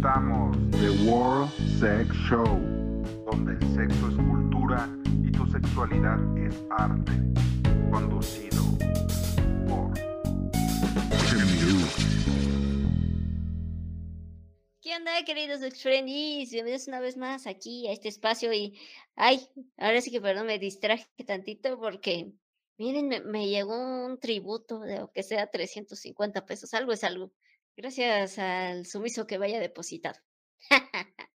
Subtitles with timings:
[0.00, 2.46] presentamos The World Sex Show,
[3.30, 4.88] donde el sexo es cultura
[5.22, 7.12] y tu sexualidad es arte.
[7.90, 8.62] Conducido
[9.68, 9.92] por.
[14.80, 16.50] ¿Qué onda, queridos Friendies?
[16.50, 18.78] Bienvenidos una vez más aquí a este espacio y,
[19.16, 22.32] ay, ahora sí que perdón, me distraje tantito porque,
[22.78, 27.32] miren, me, me llegó un tributo de aunque sea 350 pesos, algo es algo,
[27.76, 30.18] gracias al sumiso que vaya depositado.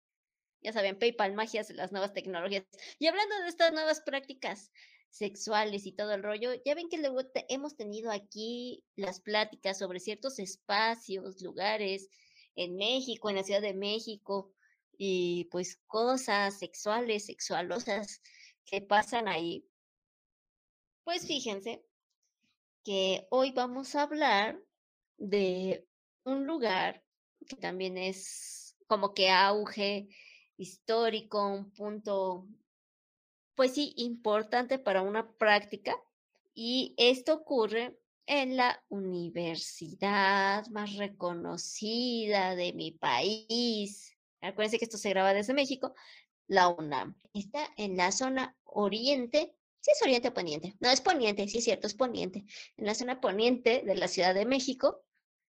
[0.61, 2.65] ya saben, PayPal, magias las nuevas tecnologías.
[2.99, 4.71] Y hablando de estas nuevas prácticas
[5.09, 9.99] sexuales y todo el rollo, ya ven que luego hemos tenido aquí las pláticas sobre
[9.99, 12.09] ciertos espacios, lugares,
[12.55, 14.51] en México, en la Ciudad de México,
[14.97, 18.21] y pues cosas sexuales, sexualosas
[18.65, 19.65] que pasan ahí.
[21.03, 21.83] Pues fíjense
[22.83, 24.61] que hoy vamos a hablar
[25.17, 25.87] de
[26.25, 27.03] un lugar
[27.47, 30.09] que también es como que auge
[30.57, 32.47] histórico, un punto,
[33.55, 35.95] pues sí, importante para una práctica.
[36.53, 44.13] Y esto ocurre en la universidad más reconocida de mi país.
[44.41, 45.93] Acuérdense que esto se graba desde México,
[46.47, 47.15] la UNAM.
[47.33, 49.55] Está en la zona oriente.
[49.79, 50.75] Sí, es oriente o poniente.
[50.79, 52.45] No, es poniente, sí es cierto, es poniente.
[52.77, 55.03] En la zona poniente de la Ciudad de México.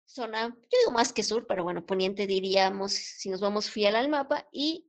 [0.06, 4.10] Zona, yo digo más que sur, pero bueno, poniente diríamos si nos vamos fiel al
[4.10, 4.48] mapa.
[4.52, 4.88] Y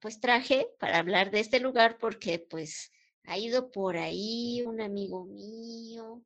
[0.00, 2.92] pues traje para hablar de este lugar porque pues
[3.24, 6.22] ha ido por ahí un amigo mío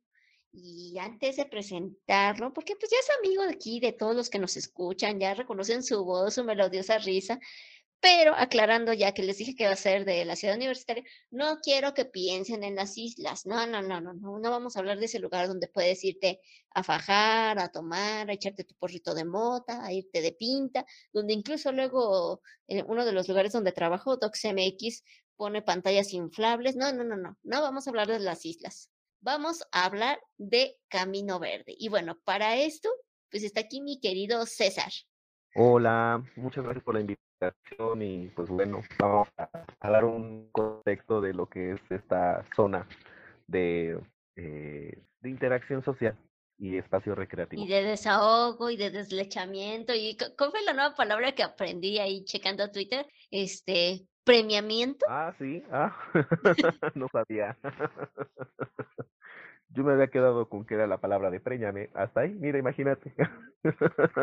[0.51, 4.37] y antes de presentarlo, porque pues ya es amigo de aquí, de todos los que
[4.37, 7.39] nos escuchan, ya reconocen su voz, su melodiosa risa,
[8.03, 11.59] pero aclarando ya que les dije que va a ser de la ciudad universitaria, no
[11.61, 14.99] quiero que piensen en las islas, no, no, no, no, no, no vamos a hablar
[14.99, 19.23] de ese lugar donde puedes irte a fajar, a tomar, a echarte tu porrito de
[19.23, 24.17] mota, a irte de pinta, donde incluso luego en uno de los lugares donde trabajo,
[24.17, 25.05] DocsMX,
[25.37, 26.75] pone pantallas inflables.
[26.75, 28.89] No, no, no, no, no vamos a hablar de las islas.
[29.21, 31.73] Vamos a hablar de Camino Verde.
[31.77, 32.89] Y bueno, para esto,
[33.31, 34.91] pues está aquí mi querido César.
[35.55, 37.32] Hola, muchas gracias por la invitación
[37.99, 39.49] y pues bueno, vamos a,
[39.79, 42.87] a dar un contexto de lo que es esta zona
[43.47, 43.99] de,
[44.35, 46.17] eh, de interacción social
[46.57, 47.63] y espacio recreativo.
[47.63, 49.93] Y de desahogo y de deslechamiento.
[49.93, 53.05] ¿Y cómo fue la nueva palabra que aprendí ahí checando Twitter?
[53.31, 55.05] Este, premiamiento.
[55.09, 55.95] Ah, sí, ah,
[56.95, 57.57] no sabía.
[59.73, 63.13] Yo me había quedado con que era la palabra de préñame, hasta ahí, mira, imagínate.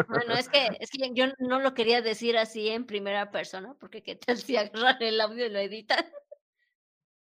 [0.09, 4.03] Bueno, es que, es que yo no lo quería decir así en primera persona, porque
[4.03, 6.05] qué tal si agarran el audio y lo editan.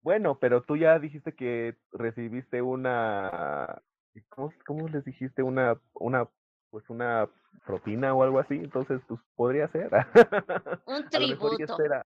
[0.02, 3.82] Bueno, pero tú ya dijiste que recibiste una,
[4.28, 5.42] ¿cómo, cómo les dijiste?
[5.42, 6.28] Una, una,
[6.70, 7.28] pues una
[7.64, 9.90] propina o algo así, entonces pues podría ser.
[10.86, 11.56] Un tributo.
[11.62, 12.04] espera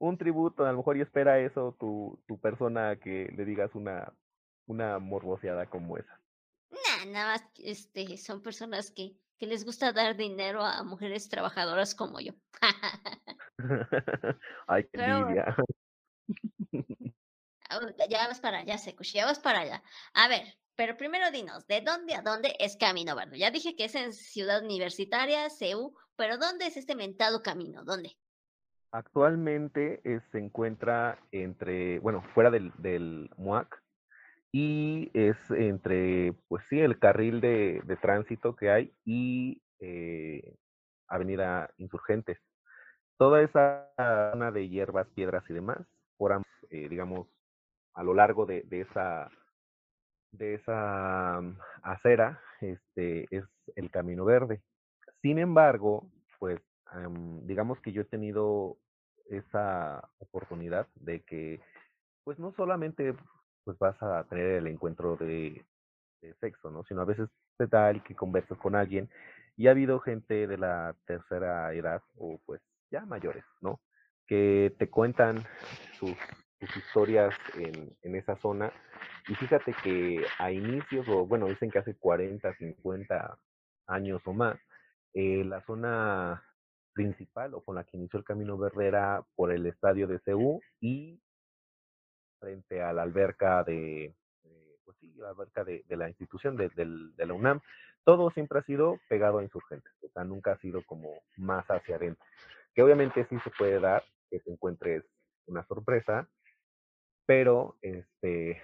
[0.00, 4.10] un tributo, a lo mejor y espera eso tu, tu persona que le digas una,
[4.70, 6.18] una morboseada como esa.
[6.70, 11.94] Nah, nada más, este, son personas que, que les gusta dar dinero a mujeres trabajadoras
[11.94, 12.32] como yo.
[14.68, 15.28] Ay, qué Pero
[18.08, 19.82] ya vas para allá, Sekushi, ya vas para allá.
[20.14, 23.38] A ver, pero primero dinos, ¿de dónde a dónde es Camino Verde?
[23.38, 27.82] Ya dije que es en Ciudad Universitaria, CEU, pero ¿dónde es este mentado camino?
[27.84, 28.16] ¿Dónde?
[28.92, 33.82] Actualmente eh, se encuentra entre, bueno, fuera del, del MUAC
[34.52, 40.56] y es entre, pues sí, el carril de, tránsito que hay y eh,
[41.08, 42.38] Avenida Insurgentes.
[43.16, 43.88] Toda esa
[44.32, 45.78] zona de hierbas, piedras y demás,
[46.16, 46.40] por
[46.70, 47.28] eh, digamos,
[47.94, 49.30] a lo largo de, de esa
[50.32, 53.44] de esa mm, acera, este es
[53.76, 54.62] el Camino Verde.
[55.22, 58.76] Sin embargo, pues am, digamos que yo he tenido
[59.26, 61.60] esa oportunidad de que,
[62.24, 63.14] pues no solamente
[63.64, 65.64] pues vas a tener el encuentro de,
[66.40, 66.84] sexo, ¿no?
[66.84, 69.08] Sino a veces te tal que conversas con alguien
[69.56, 72.60] y ha habido gente de la tercera edad o pues
[72.90, 73.80] ya mayores, ¿no?
[74.26, 75.44] Que te cuentan
[75.98, 76.16] sus,
[76.76, 78.70] historias en, esa zona
[79.28, 83.38] y fíjate que a inicios, o bueno, dicen que hace 40, 50
[83.86, 84.58] años o más,
[85.14, 86.42] eh, la zona
[86.92, 90.60] principal o con la que inició el Camino Verde era por el estadio de CU
[90.80, 91.18] y
[92.40, 94.14] frente a la alberca de,
[94.84, 97.60] pues la alberca de, la institución de, de la UNAM.
[98.04, 101.96] Todo siempre ha sido pegado a insurgentes, o sea, nunca ha sido como más hacia
[101.96, 102.24] adentro.
[102.74, 105.04] Que obviamente sí se puede dar que te encuentres
[105.46, 106.28] una sorpresa,
[107.26, 108.60] pero este,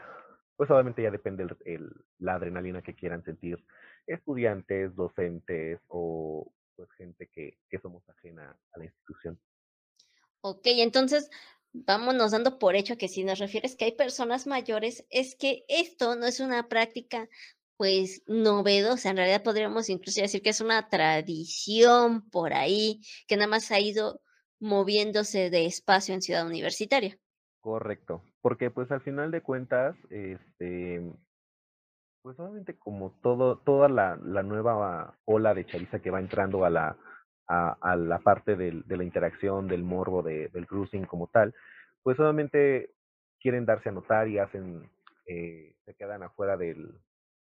[0.56, 3.62] pues obviamente ya depende el, la adrenalina que quieran sentir
[4.06, 8.56] estudiantes, docentes o pues gente que, que somos ajena
[10.42, 11.30] Ok, entonces
[11.84, 16.16] vámonos dando por hecho que si nos refieres que hay personas mayores, es que esto
[16.16, 17.28] no es una práctica
[17.76, 23.48] pues novedosa, en realidad podríamos incluso decir que es una tradición por ahí, que nada
[23.48, 24.20] más ha ido
[24.60, 27.18] moviéndose de espacio en Ciudad Universitaria.
[27.60, 31.02] Correcto, porque pues al final de cuentas, este,
[32.22, 36.70] pues obviamente como todo, toda la, la nueva ola de chaviza que va entrando a
[36.70, 36.96] la,
[37.48, 41.54] a, a la parte del, de la interacción, del morbo, de, del cruising como tal,
[42.02, 42.90] pues obviamente
[43.40, 44.88] quieren darse a notar y hacen,
[45.26, 46.98] eh, se quedan afuera del,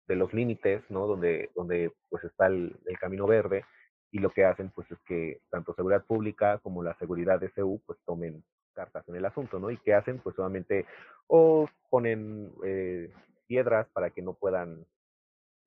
[0.07, 1.07] de los límites, ¿no?
[1.07, 3.65] Donde, donde pues está el, el, camino verde
[4.11, 7.81] y lo que hacen pues es que tanto seguridad pública como la seguridad de CEU
[7.87, 8.43] pues tomen
[8.75, 9.71] cartas en el asunto, ¿no?
[9.71, 10.87] Y qué hacen pues solamente
[11.27, 13.13] o ponen eh,
[13.47, 14.87] piedras para que no puedan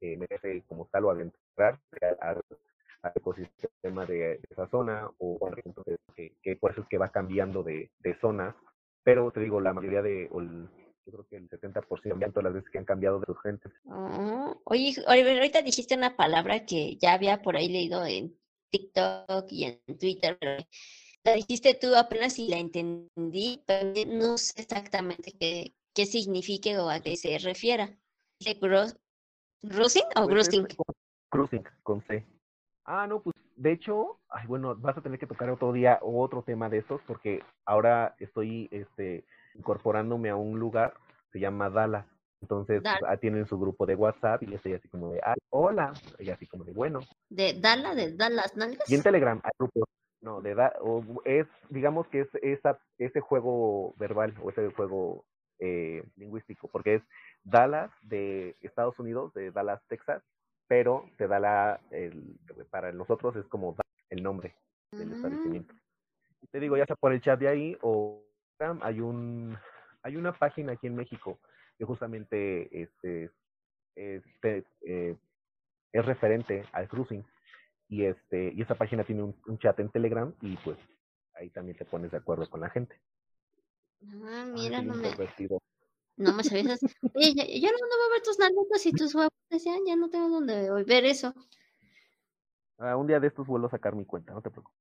[0.01, 1.79] eh, meterse como tal o adentrar
[2.19, 2.41] al,
[3.03, 5.83] al ecosistema de, esa zona o ejemplo
[6.15, 8.55] que, que, por eso es que va cambiando de, de zonas
[9.03, 10.67] pero te digo la mayoría de o el,
[11.05, 13.71] yo creo que el 70% de las veces que han cambiado de sus gentes.
[13.85, 18.37] Oh, oye, ahorita dijiste una palabra que ya había por ahí leído en
[18.69, 20.63] TikTok y en Twitter, pero
[21.23, 26.89] la dijiste tú apenas y la entendí, pero no sé exactamente qué, qué signifique o
[26.89, 27.97] a qué se refiera.
[28.39, 28.57] ¿De
[30.15, 30.67] o Pues con-
[31.29, 32.25] cruising, con C.
[32.85, 36.41] Ah, no, pues de hecho, ay, bueno, vas a tener que tocar otro día otro
[36.41, 39.23] tema de esos porque ahora estoy este,
[39.55, 40.93] incorporándome a un lugar,
[41.31, 42.05] se llama Dallas.
[42.41, 45.35] Entonces, Dal- ah, tienen su grupo de WhatsApp y yo estoy así como de, ah,
[45.51, 47.01] hola, y así como de, bueno.
[47.29, 48.89] ¿De Dala, de Dallas Nalgas?
[48.89, 49.83] Y en Telegram hay grupos,
[50.21, 55.23] no, de da, o es, digamos que es esa, ese juego verbal o ese juego
[55.59, 57.03] eh, lingüístico, porque es
[57.43, 60.23] Dallas de Estados Unidos, de Dallas, Texas,
[60.71, 62.39] pero te da la, el,
[62.69, 63.75] para nosotros es como
[64.09, 64.55] el nombre
[64.93, 65.73] del Mm, establecimiento.
[66.49, 68.23] Te digo, ya sea por el chat de ahí o
[68.79, 69.57] hay un,
[70.01, 71.39] hay una página aquí en México
[71.77, 73.31] que justamente este,
[73.95, 75.17] este eh,
[75.91, 77.25] es referente al cruising
[77.89, 80.77] y este y esa página tiene un, un chat en Telegram y pues
[81.33, 82.95] ahí también te pones de acuerdo con la gente.
[84.23, 85.03] Ah, mira, no me.
[86.21, 86.79] No me sabías.
[87.13, 89.31] Oye, yo, yo no, no voy a ver tus nalgas y tus huevos.
[89.49, 91.33] Ya, ya no tengo donde ver eso.
[92.77, 94.79] Ah, un día de estos vuelvo a sacar mi cuenta, no te preocupes.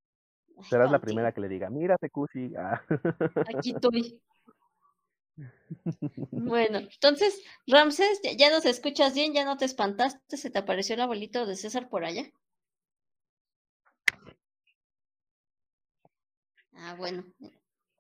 [0.57, 2.53] Ay, Serás la primera que le diga, mira, Secusi.
[2.57, 2.83] Ah.
[3.55, 4.21] Aquí estoy.
[6.33, 10.95] Bueno, entonces, Ramses, ya, ya nos escuchas bien, ya no te espantaste, se te apareció
[10.97, 12.31] el abuelito de César por allá.
[16.75, 17.25] Ah, bueno.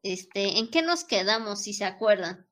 [0.02, 2.50] Este, ¿en qué nos quedamos, si se acuerdan?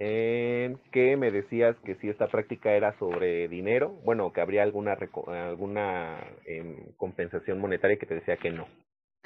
[0.00, 4.96] En que me decías que si esta práctica era sobre dinero, bueno, que habría alguna
[5.30, 8.66] alguna em, compensación monetaria que te decía que no,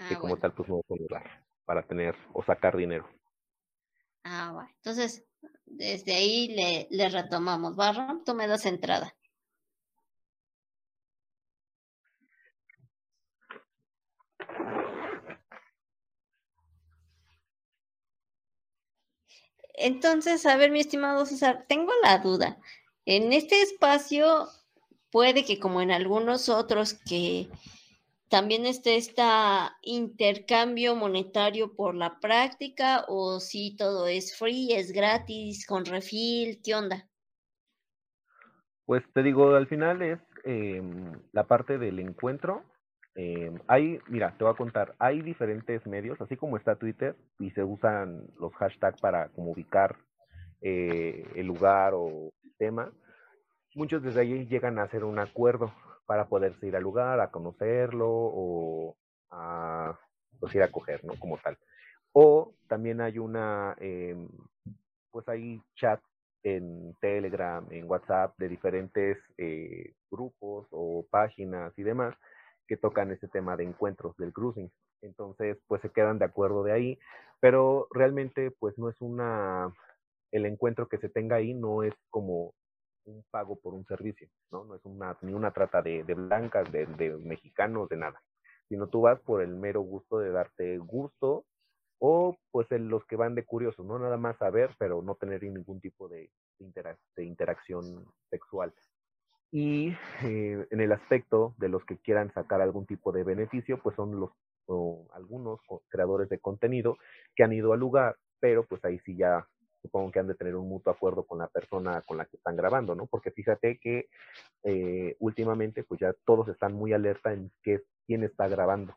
[0.09, 0.39] que Ah, como bueno.
[0.39, 0.85] tal pues no es
[1.67, 3.09] para tener o sacar dinero.
[4.25, 4.69] Ah, bueno.
[4.77, 5.25] Entonces,
[5.65, 7.77] desde ahí le, le retomamos.
[7.77, 9.15] Ram, tú me das entrada.
[19.75, 22.59] Entonces, a ver, mi estimado César, tengo la duda.
[23.05, 24.49] En este espacio
[25.11, 27.49] puede que como en algunos otros que
[28.29, 29.23] también esté este
[29.83, 36.75] intercambio monetario por la práctica o si todo es free, es gratis, con refill, ¿qué
[36.75, 37.09] onda?
[38.87, 40.83] Pues te digo, al final es eh,
[41.33, 42.65] la parte del encuentro.
[43.17, 47.51] Eh, hay, mira, te voy a contar, hay diferentes medios, así como está Twitter y
[47.53, 49.97] se usan los hashtags para como ubicar
[50.61, 52.91] eh, el lugar o tema.
[53.75, 55.73] Muchos desde ahí llegan a hacer un acuerdo
[56.07, 58.97] para poderse ir al lugar, a conocerlo o
[59.31, 59.99] a
[60.41, 61.15] pues, ir a coger, ¿no?
[61.19, 61.57] Como tal.
[62.13, 64.17] O también hay una, eh,
[65.11, 66.01] pues hay chat
[66.43, 72.15] en Telegram, en WhatsApp, de diferentes eh, grupos o páginas y demás
[72.67, 74.71] que tocan ese tema de encuentros del cruising.
[75.03, 76.99] Entonces, pues se quedan de acuerdo de ahí,
[77.41, 79.73] pero realmente, pues no es una,
[80.33, 82.55] el encuentro que se tenga ahí no es como
[83.05, 84.65] un pago por un servicio, ¿no?
[84.65, 88.23] No es una, ni una trata de, blancas, de, de mexicanos, de nada,
[88.69, 91.45] sino tú vas por el mero gusto de darte gusto
[91.99, 95.43] o pues en los que van de curiosos, no nada más saber, pero no tener
[95.43, 98.73] ningún tipo de, interac de interacción sexual.
[99.57, 103.95] Y eh, en el aspecto de los que quieran sacar algún tipo de beneficio, pues
[103.95, 104.31] son los
[104.67, 106.97] o algunos creadores de contenido
[107.37, 109.47] que han ido al lugar, pero pues ahí sí ya
[109.81, 112.57] supongo que han de tener un mutuo acuerdo con la persona con la que están
[112.57, 113.07] grabando, ¿no?
[113.07, 114.09] Porque fíjate que
[114.65, 118.97] eh, últimamente pues ya todos están muy alerta en qué, quién está grabando.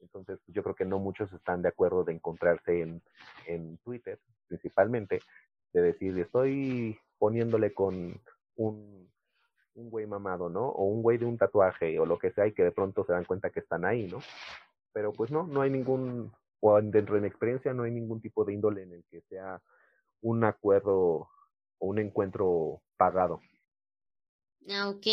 [0.00, 3.02] Entonces, yo creo que no muchos están de acuerdo de encontrarse en,
[3.46, 5.20] en Twitter, principalmente,
[5.72, 8.20] de decir, estoy poniéndole con
[8.56, 9.08] un,
[9.76, 10.68] un güey mamado, ¿no?
[10.68, 13.12] O un güey de un tatuaje o lo que sea y que de pronto se
[13.12, 14.18] dan cuenta que están ahí, ¿no?
[14.92, 18.44] Pero pues no, no hay ningún, o dentro de mi experiencia no hay ningún tipo
[18.44, 19.62] de índole en el que sea
[20.22, 21.28] un acuerdo
[21.78, 23.40] o un encuentro pagado.
[24.68, 25.06] Ah, ok.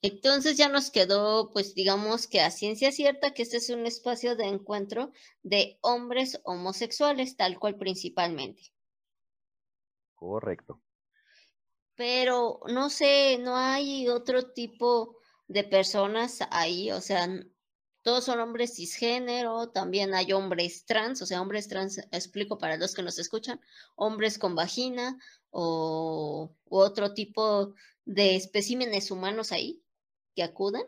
[0.00, 4.34] Entonces ya nos quedó, pues digamos que a ciencia cierta que este es un espacio
[4.36, 8.62] de encuentro de hombres homosexuales, tal cual principalmente.
[10.14, 10.80] Correcto.
[11.96, 17.28] Pero no sé, no hay otro tipo de personas ahí, o sea,
[18.02, 22.94] todos son hombres cisgénero, también hay hombres trans, o sea, hombres trans, explico para los
[22.94, 23.60] que nos escuchan,
[23.96, 25.18] hombres con vagina
[25.50, 27.74] o u otro tipo
[28.04, 29.82] de especímenes humanos ahí
[30.34, 30.82] que acudan.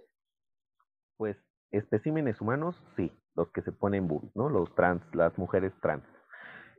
[1.16, 1.36] Pues
[1.70, 4.48] especímenes humanos, sí, los que se ponen boobies, ¿no?
[4.48, 6.04] Los trans, las mujeres trans.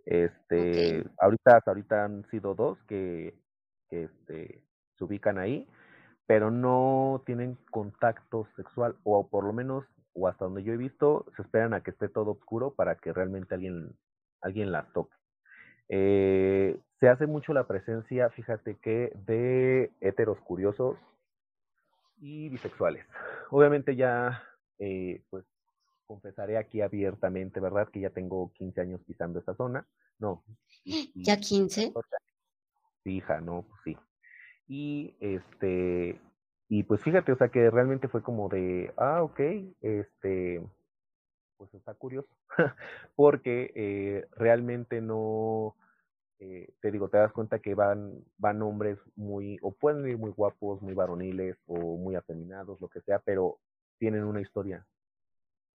[0.05, 3.41] Este, ahorita, ahorita han sido dos que,
[3.89, 4.61] que este,
[4.97, 5.67] se ubican ahí,
[6.25, 11.25] pero no tienen contacto sexual, o por lo menos, o hasta donde yo he visto,
[11.35, 13.95] se esperan a que esté todo oscuro para que realmente alguien,
[14.41, 15.15] alguien las toque.
[15.89, 20.97] Eh, se hace mucho la presencia, fíjate que, de heteros curiosos
[22.17, 23.05] y bisexuales.
[23.51, 24.43] Obviamente ya,
[24.79, 25.45] eh, pues,
[26.05, 27.89] confesaré aquí abiertamente, ¿verdad?
[27.89, 29.85] Que ya tengo 15 años pisando esta zona.
[30.19, 30.43] No.
[31.15, 31.93] ¿Ya 15?
[33.07, 33.97] Hija, no, pues sí.
[34.67, 36.19] Y este,
[36.69, 39.39] y pues fíjate, o sea que realmente fue como de, ah, ok,
[39.81, 40.61] este,
[41.57, 42.29] pues está curioso,
[43.15, 45.75] porque eh, realmente no,
[46.39, 50.31] eh, te digo, te das cuenta que van, van hombres muy, o pueden ir muy
[50.31, 53.59] guapos, muy varoniles, o muy afeminados, lo que sea, pero
[53.99, 54.85] tienen una historia.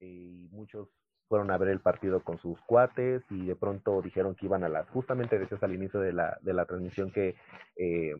[0.00, 0.88] Y muchos
[1.32, 4.68] fueron a ver el partido con sus cuates y de pronto dijeron que iban a
[4.68, 7.36] las, justamente decías al inicio de la, de la transmisión que,
[7.76, 8.14] eh,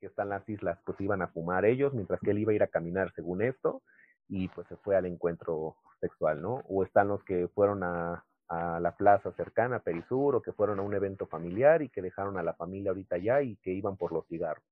[0.00, 2.64] que están las islas, pues iban a fumar ellos, mientras que él iba a ir
[2.64, 3.82] a caminar según esto,
[4.26, 6.64] y pues se fue al encuentro sexual, ¿no?
[6.68, 10.82] O están los que fueron a, a la plaza cercana, Perisur, o que fueron a
[10.82, 14.10] un evento familiar y que dejaron a la familia ahorita allá y que iban por
[14.10, 14.64] los cigarros.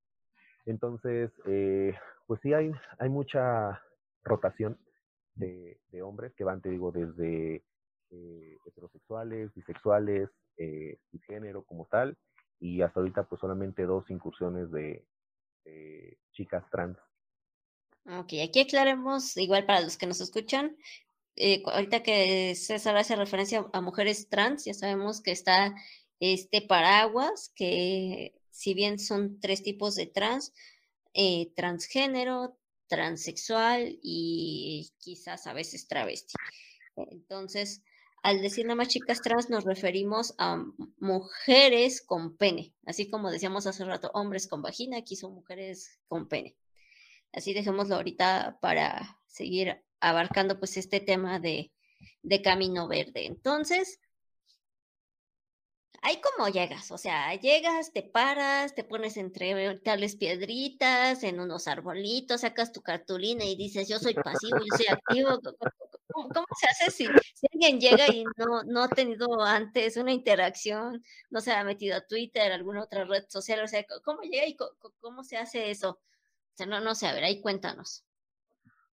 [0.66, 1.94] Entonces, eh,
[2.26, 3.80] pues sí hay, hay mucha
[4.24, 4.76] rotación
[5.34, 7.64] de, de, hombres que van, te digo, desde
[8.10, 12.16] eh, heterosexuales, bisexuales, eh, cisgénero como tal,
[12.58, 15.06] y hasta ahorita pues solamente dos incursiones de,
[15.64, 16.98] de chicas trans.
[18.06, 20.76] Ok, aquí aclaremos, igual para los que nos escuchan,
[21.36, 25.74] eh, ahorita que César hace referencia a mujeres trans, ya sabemos que está
[26.18, 30.52] este paraguas, que si bien son tres tipos de trans,
[31.14, 32.58] eh, transgénero,
[32.90, 36.34] transexual y quizás a veces travesti.
[36.96, 37.82] Entonces,
[38.22, 40.62] al decir nada más chicas trans nos referimos a
[40.98, 46.28] mujeres con pene, así como decíamos hace rato, hombres con vagina, aquí son mujeres con
[46.28, 46.56] pene.
[47.32, 51.72] Así dejémoslo ahorita para seguir abarcando pues este tema de,
[52.22, 53.24] de camino verde.
[53.24, 54.00] Entonces,
[56.02, 61.68] ahí como llegas, o sea, llegas, te paras, te pones entre tales piedritas, en unos
[61.68, 65.40] arbolitos, sacas tu cartulina y dices, yo soy pasivo, yo soy activo.
[66.12, 71.02] ¿Cómo, se hace si, si, alguien llega y no, no ha tenido antes una interacción,
[71.30, 73.62] no se ha metido a Twitter, alguna otra red social?
[73.62, 75.90] O sea, ¿cómo llega y cómo, cómo se hace eso?
[75.90, 78.04] O sea, no, no sé, a ver, ahí cuéntanos.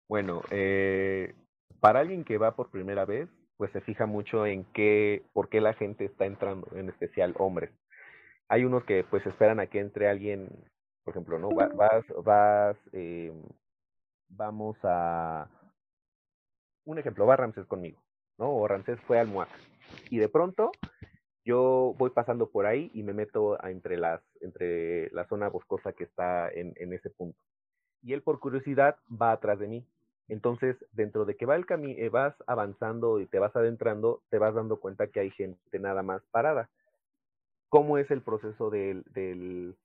[0.07, 1.33] Bueno, eh,
[1.79, 5.61] para alguien que va por primera vez, pues se fija mucho en qué, por qué
[5.61, 7.71] la gente está entrando, en especial hombres.
[8.47, 10.49] Hay unos que pues esperan a que entre alguien,
[11.03, 11.49] por ejemplo, ¿no?
[11.49, 13.33] Vas, vas, eh,
[14.29, 15.49] vamos a,
[16.85, 18.01] un ejemplo, va Ramsés conmigo,
[18.37, 18.55] ¿no?
[18.55, 19.49] O Ramsés fue al MUAC.
[20.09, 20.71] Y de pronto
[21.43, 25.93] yo voy pasando por ahí y me meto a entre las, entre la zona boscosa
[25.93, 27.39] que está en, en ese punto.
[28.01, 29.87] Y él por curiosidad va atrás de mí
[30.27, 34.39] entonces, dentro de que va el camino, eh, vas avanzando y te vas adentrando, te
[34.39, 36.69] vas dando cuenta que hay gente nada más parada.
[37.69, 39.75] ¿Cómo es el proceso del, del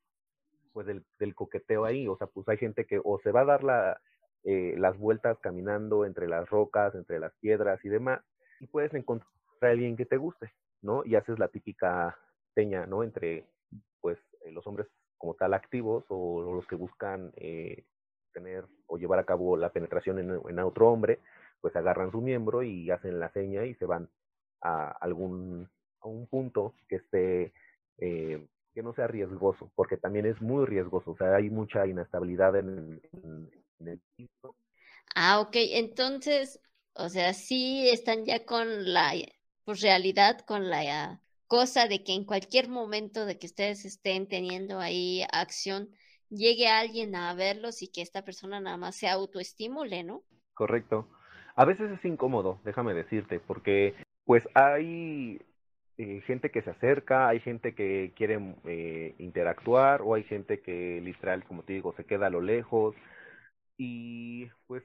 [0.73, 2.09] pues del, coqueteo ahí?
[2.09, 4.01] O sea, pues hay gente que o se va a dar la,
[4.45, 8.23] eh, las vueltas caminando entre las rocas, entre las piedras y demás,
[8.61, 9.31] y puedes encontrar
[9.63, 11.05] a alguien que te guste, ¿no?
[11.05, 12.17] Y haces la típica
[12.55, 13.03] seña, ¿no?
[13.03, 13.47] Entre,
[14.01, 17.85] pues, eh, los hombres como tal activos o, o los que buscan eh,
[18.33, 21.21] tener o llevar a cabo la penetración en, otro hombre,
[21.61, 24.09] pues agarran su miembro y hacen la seña y se van
[24.61, 25.69] a algún
[26.01, 27.53] a un punto que esté
[27.99, 32.57] eh, que no sea riesgoso, porque también es muy riesgoso, o sea, hay mucha inestabilidad
[32.57, 34.55] en, en, el piso.
[35.15, 36.61] Ah, ok, entonces
[36.95, 39.13] O sea, sí están ya con la
[39.65, 44.79] pues, realidad, con la cosa de que en cualquier momento de que ustedes estén teniendo
[44.81, 45.91] ahí acción,
[46.31, 50.23] llegue alguien a verlos y que esta persona nada más se autoestimule, ¿no?
[50.55, 51.09] Correcto.
[51.57, 53.95] A veces es incómodo, déjame decirte, porque
[54.25, 55.41] pues hay
[55.99, 61.01] eh, gente que se acerca, hay gente que quiere eh, interactuar o hay gente que
[61.03, 62.95] literal, como te digo, se queda a lo lejos
[63.77, 64.85] y pues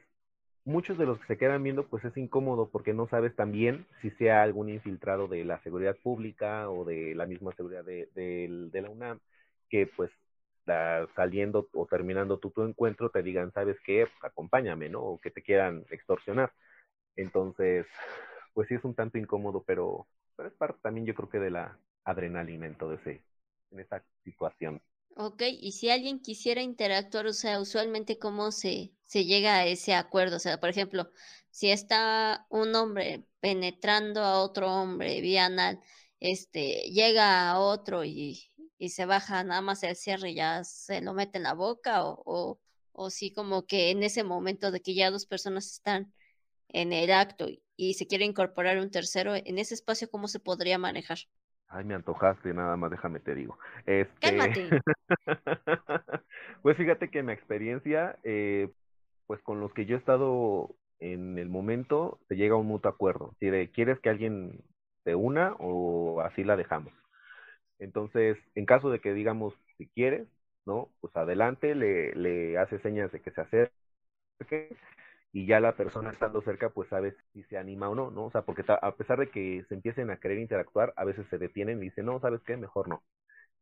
[0.66, 4.10] muchos de los que se quedan viendo pues es incómodo porque no sabes también si
[4.12, 8.90] sea algún infiltrado de la seguridad pública o de la misma seguridad de, de la
[8.90, 9.20] UNAM
[9.70, 10.10] que pues
[10.66, 14.08] saliendo o terminando tu, tu encuentro te digan, ¿sabes qué?
[14.08, 15.02] Pues, acompáñame, ¿no?
[15.02, 16.52] O que te quieran extorsionar.
[17.16, 17.86] Entonces,
[18.54, 21.52] pues sí es un tanto incómodo, pero, pero es parte también yo creo que de
[21.52, 23.22] la adrenalina en todo ese,
[23.72, 24.82] en esa situación.
[25.18, 29.94] Ok, y si alguien quisiera interactuar, o sea, usualmente cómo se, se llega a ese
[29.94, 31.10] acuerdo, o sea, por ejemplo,
[31.52, 35.50] si está un hombre penetrando a otro hombre vía
[36.20, 41.02] este, llega a otro y, y se baja nada más el cierre y ya se
[41.02, 42.60] lo mete en la boca o, o,
[42.92, 46.14] o sí como que en ese momento de que ya dos personas están
[46.70, 50.78] en el acto y se quiere incorporar un tercero, en ese espacio, ¿cómo se podría
[50.78, 51.18] manejar?
[51.68, 53.58] Ay, me antojaste, nada más déjame te digo.
[53.86, 54.14] Este...
[54.20, 54.70] Cálmate.
[56.62, 58.70] pues fíjate que mi experiencia, eh,
[59.28, 62.90] pues con los que yo he estado en el momento, se llega a un mutuo
[62.90, 63.36] acuerdo.
[63.40, 64.64] Si ¿quieres que alguien
[65.04, 66.94] se una o así la dejamos?
[67.80, 70.28] Entonces, en caso de que digamos, si quieres,
[70.66, 70.90] ¿no?
[71.02, 73.72] Pues adelante, le, le hace señas de que se acerque
[75.34, 78.26] y ya la persona estando cerca, pues sabe si se anima o no, ¿no?
[78.28, 81.38] O sea, porque a pesar de que se empiecen a querer interactuar, a veces se
[81.38, 82.56] detienen y dicen, no, ¿sabes qué?
[82.58, 83.04] Mejor no.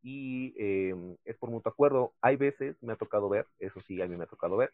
[0.04, 2.14] Y eh, es por mutuo acuerdo.
[2.22, 4.72] Hay veces, me ha tocado ver, eso sí, a mí me ha tocado ver,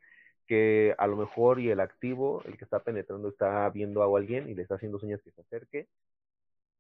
[0.48, 4.50] que a lo mejor y el activo, el que está penetrando, está viendo a alguien
[4.50, 5.88] y le está haciendo señas que se acerque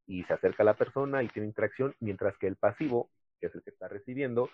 [0.09, 3.55] y se acerca a la persona y tiene interacción, mientras que el pasivo, que es
[3.55, 4.49] el que está recibiendo,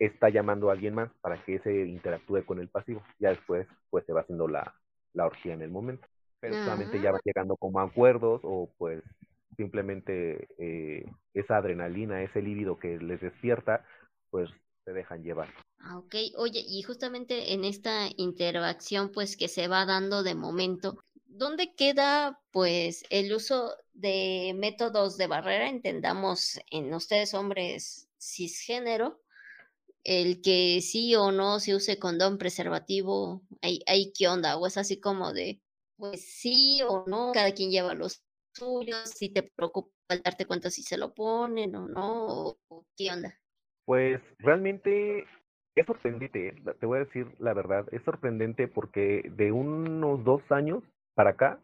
[0.00, 3.00] está llamando a alguien más para que ese interactúe con el pasivo.
[3.20, 4.74] Ya después, pues se va haciendo la,
[5.12, 6.08] la orgía en el momento.
[6.40, 9.02] Pero solamente ya va llegando como acuerdos o pues
[9.56, 13.84] simplemente eh, esa adrenalina, ese líbido que les despierta,
[14.30, 14.50] pues
[14.84, 15.50] se dejan llevar.
[15.80, 16.14] Ah, ok.
[16.36, 20.98] Oye, y justamente en esta interacción pues que se va dando de momento,
[21.30, 25.68] ¿dónde queda pues el uso de métodos de barrera?
[25.68, 29.20] Entendamos en ustedes hombres cisgénero,
[30.04, 34.76] el que sí o no se use condón preservativo, hay, hay qué onda, o es
[34.76, 35.60] así como de,
[35.96, 39.90] pues sí o no, cada quien lleva los suyos, si te preocupa
[40.24, 42.26] darte cuenta si se lo ponen o no,
[42.68, 43.38] o, qué onda.
[43.84, 45.26] Pues realmente
[45.74, 46.54] es sorprendente, ¿eh?
[46.78, 50.82] te voy a decir la verdad, es sorprendente porque de unos dos años
[51.14, 51.60] para acá,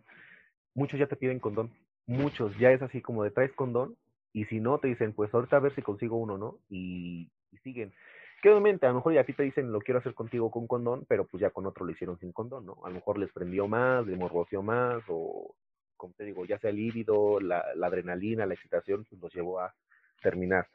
[0.74, 1.72] muchos ya te piden condón,
[2.06, 3.96] muchos, ya es así como de traes condón,
[4.32, 6.59] y si no, te dicen, pues ahorita a ver si consigo uno, ¿no?
[6.68, 7.94] Y, y siguen.
[8.42, 10.66] Que obviamente a lo mejor ya a ti te dicen lo quiero hacer contigo con
[10.66, 12.76] condón, pero pues ya con otro lo hicieron sin condón, ¿no?
[12.85, 15.54] A lo mejor les prendió más, les morroció más, o
[15.96, 19.74] como te digo, ya sea el líbido, la, adrenalina, la excitación, pues los llevó a
[20.22, 20.68] terminar.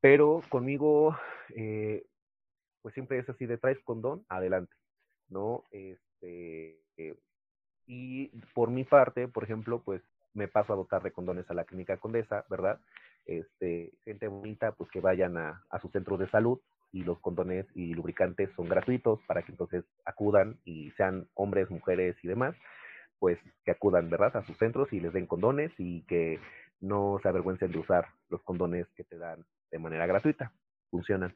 [0.00, 1.16] Pero conmigo,
[1.54, 2.04] eh,
[2.82, 4.74] pues siempre es así de traes condón, adelante,
[5.28, 5.64] ¿no?
[5.70, 7.14] Este, eh,
[7.86, 10.02] y por mi parte, por ejemplo, pues
[10.34, 12.78] me paso a dotar de condones a la clínica Condesa, ¿verdad?
[13.24, 16.60] Este, gente bonita, pues que vayan a, a su centro de salud,
[16.92, 22.16] y los condones y lubricantes son gratuitos para que entonces acudan y sean hombres, mujeres
[22.22, 22.54] y demás,
[23.18, 26.40] pues que acudan, ¿verdad?, a sus centros y les den condones y que
[26.80, 30.52] no se avergüencen de usar los condones que te dan de manera gratuita,
[30.90, 31.34] funcionan.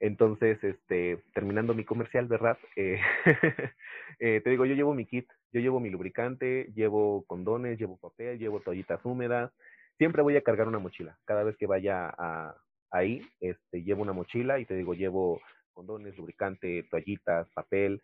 [0.00, 2.56] Entonces, este, terminando mi comercial, ¿verdad?
[2.76, 3.00] Eh,
[4.20, 8.38] eh, te digo, yo llevo mi kit, yo llevo mi lubricante, llevo condones, llevo papel,
[8.38, 9.52] llevo toallitas húmedas,
[9.96, 11.18] siempre voy a cargar una mochila.
[11.24, 12.54] Cada vez que vaya a,
[12.92, 15.40] ahí, este, llevo una mochila y te digo, llevo
[15.72, 18.00] condones, lubricante, toallitas, papel.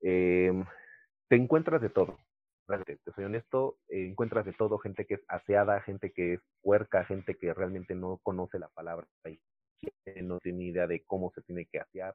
[0.00, 0.64] Em,
[1.28, 2.18] te encuentras de todo.
[2.84, 7.34] Te soy honesto, encuentras de todo, gente que es aseada, gente que es puerca, gente
[7.34, 9.06] que realmente no conoce la palabra
[10.22, 12.14] no tiene idea de cómo se tiene que asear,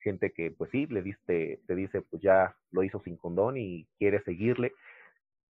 [0.00, 3.86] gente que pues sí, le diste, te dice pues ya lo hizo sin condón y
[3.98, 4.72] quiere seguirle,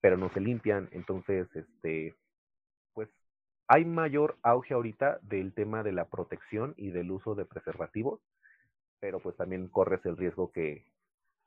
[0.00, 2.14] pero no se limpian, entonces este
[3.70, 8.18] hay mayor auge ahorita del tema de la protección y del uso de preservativos,
[8.98, 10.86] pero pues también corres el riesgo que,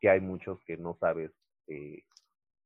[0.03, 1.31] hay muchos que no sabes
[1.67, 2.03] eh,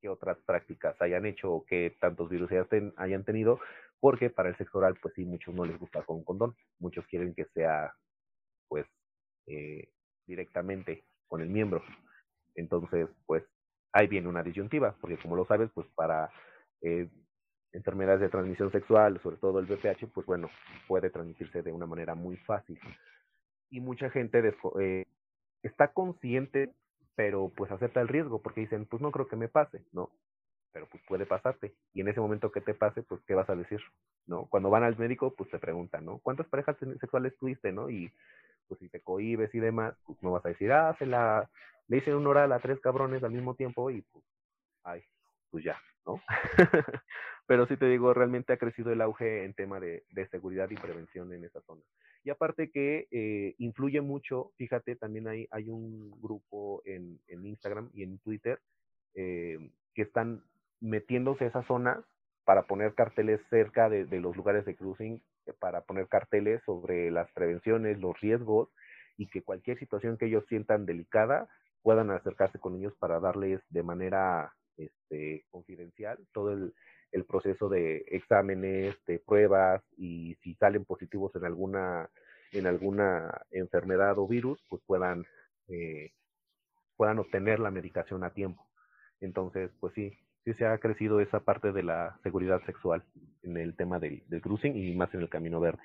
[0.01, 2.51] qué otras prácticas hayan hecho o qué tantos virus
[2.97, 3.59] hayan tenido,
[3.99, 7.33] porque para el sexo oral, pues sí, muchos no les gusta con condón, muchos quieren
[7.33, 7.93] que sea,
[8.67, 8.85] pues,
[9.47, 9.89] eh,
[10.25, 11.83] directamente con el miembro.
[12.55, 13.43] Entonces, pues,
[13.95, 16.29] ahí viene una disyuntiva, porque como lo sabes, pues para
[16.81, 17.09] eh,
[17.71, 20.49] enfermedades de transmisión sexual, sobre todo el VPH, pues bueno,
[20.87, 22.79] puede transmitirse de una manera muy fácil.
[23.69, 25.05] Y mucha gente eh,
[25.63, 26.73] está consciente,
[27.15, 30.11] pero pues acepta el riesgo, porque dicen, pues no creo que me pase, ¿no?
[30.75, 31.73] Pero pues puede pasarte.
[31.93, 33.79] Y en ese momento que te pase, pues ¿qué vas a decir?
[34.25, 34.45] ¿No?
[34.47, 36.19] Cuando van al médico, pues te preguntan, ¿no?
[36.19, 37.89] ¿Cuántas parejas sexuales tuviste, no?
[37.89, 38.11] Y
[38.67, 41.49] pues si te cohibes y demás, pues no vas a decir, ah, se la,
[41.87, 44.25] le hice un oral a tres cabrones al mismo tiempo y pues,
[44.83, 45.01] ay,
[45.49, 46.21] pues ya, ¿no?
[47.47, 51.31] Pero sí te digo, realmente ha crecido el auge en tema de, seguridad y prevención
[51.31, 51.83] en esa zona.
[52.25, 58.03] Y aparte que eh, influye mucho, fíjate, también hay, hay un grupo en, Instagram y
[58.03, 58.59] en Twitter
[59.13, 60.43] eh, que están
[60.79, 62.03] metiéndose a esas zonas
[62.45, 67.29] para poner carteles cerca de, los lugares de cruising, eh, para poner carteles sobre las
[67.31, 68.69] prevenciones, los riesgos
[69.17, 71.47] y que cualquier situación que ellos sientan delicada
[71.81, 76.73] puedan acercarse con ellos para darles de manera este, confidencial todo el,
[77.29, 82.09] proceso de exámenes, de pruebas y si salen positivos en alguna,
[82.51, 85.25] en alguna enfermedad o virus, pues puedan,
[85.69, 86.11] eh,
[86.97, 88.67] puedan obtener la medicación a tiempo.
[89.21, 93.03] Entonces, pues sí, sí se ha crecido esa parte de la seguridad sexual
[93.41, 95.81] en el tema del, cruising y más en el camino verde.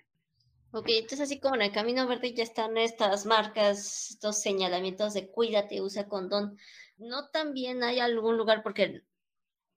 [0.72, 5.28] Ok, entonces así como en el Camino Verde ya están estas marcas, estos señalamientos de
[5.28, 6.56] cuídate, usa condón.
[6.96, 8.62] ¿No también hay algún lugar?
[8.62, 9.02] Porque,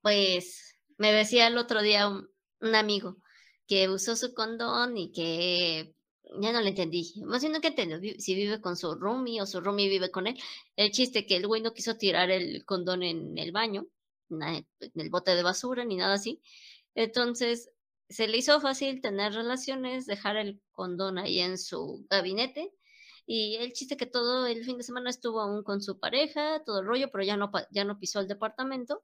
[0.02, 3.18] pues, me decía el otro día un, amigo
[3.68, 5.96] que usó su condón y que
[6.40, 7.14] ya no le entendí.
[7.26, 10.38] Más que entiendo si vive con su roomie o su roomie vive con él.
[10.76, 13.88] El chiste que el güey no quiso tirar el condón en el baño,
[14.30, 16.42] en el bote de basura ni nada así.
[16.96, 17.70] Entonces,
[18.10, 22.72] se le hizo fácil tener relaciones, dejar el condón ahí en su gabinete.
[23.26, 26.82] Y el chiste que todo el fin de semana estuvo aún con su pareja, todo
[26.82, 29.04] el rollo, pero ya no, ya no pisó el departamento.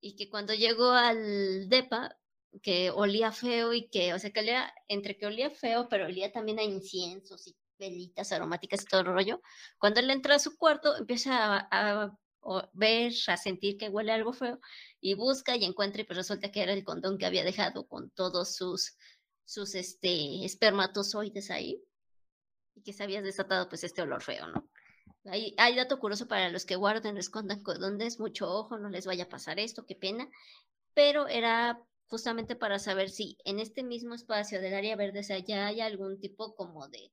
[0.00, 2.16] Y que cuando llegó al DEPA,
[2.62, 6.32] que olía feo y que, o sea, que olía, entre que olía feo, pero olía
[6.32, 9.40] también a inciensos y velitas aromáticas y todo el rollo.
[9.78, 14.32] Cuando él entra a su cuarto, empieza a o ver, a sentir que huele algo
[14.32, 14.58] feo
[15.00, 18.10] y busca y encuentra y pues resulta que era el condón que había dejado con
[18.10, 18.96] todos sus,
[19.44, 21.82] sus este, espermatozoides ahí
[22.74, 24.68] y que se había desatado pues este olor feo, ¿no?
[25.24, 29.24] Hay, hay dato curioso para los que guarden, escondan condones, mucho ojo, no les vaya
[29.24, 30.28] a pasar esto, qué pena,
[30.94, 35.66] pero era justamente para saber si en este mismo espacio del área verde, o ya
[35.66, 37.12] hay algún tipo como de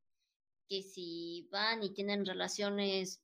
[0.70, 3.22] que si van y tienen relaciones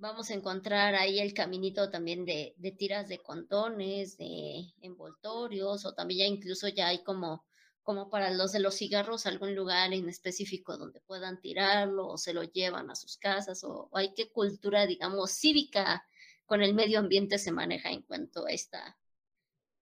[0.00, 6.20] vamos a encontrar ahí el caminito también de, tiras de condones, de envoltorios, o también
[6.20, 7.44] ya incluso ya hay como,
[7.82, 12.32] como para los de los cigarros algún lugar en específico donde puedan tirarlo o se
[12.32, 16.04] lo llevan a sus casas, o, hay qué cultura, digamos, cívica
[16.46, 18.96] con el medio ambiente se maneja en cuanto a esta,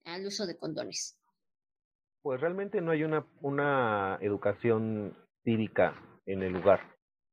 [0.04, 1.16] al uso de condones.
[2.22, 5.94] Pues realmente no hay una, una educación cívica
[6.26, 6.81] en el lugar,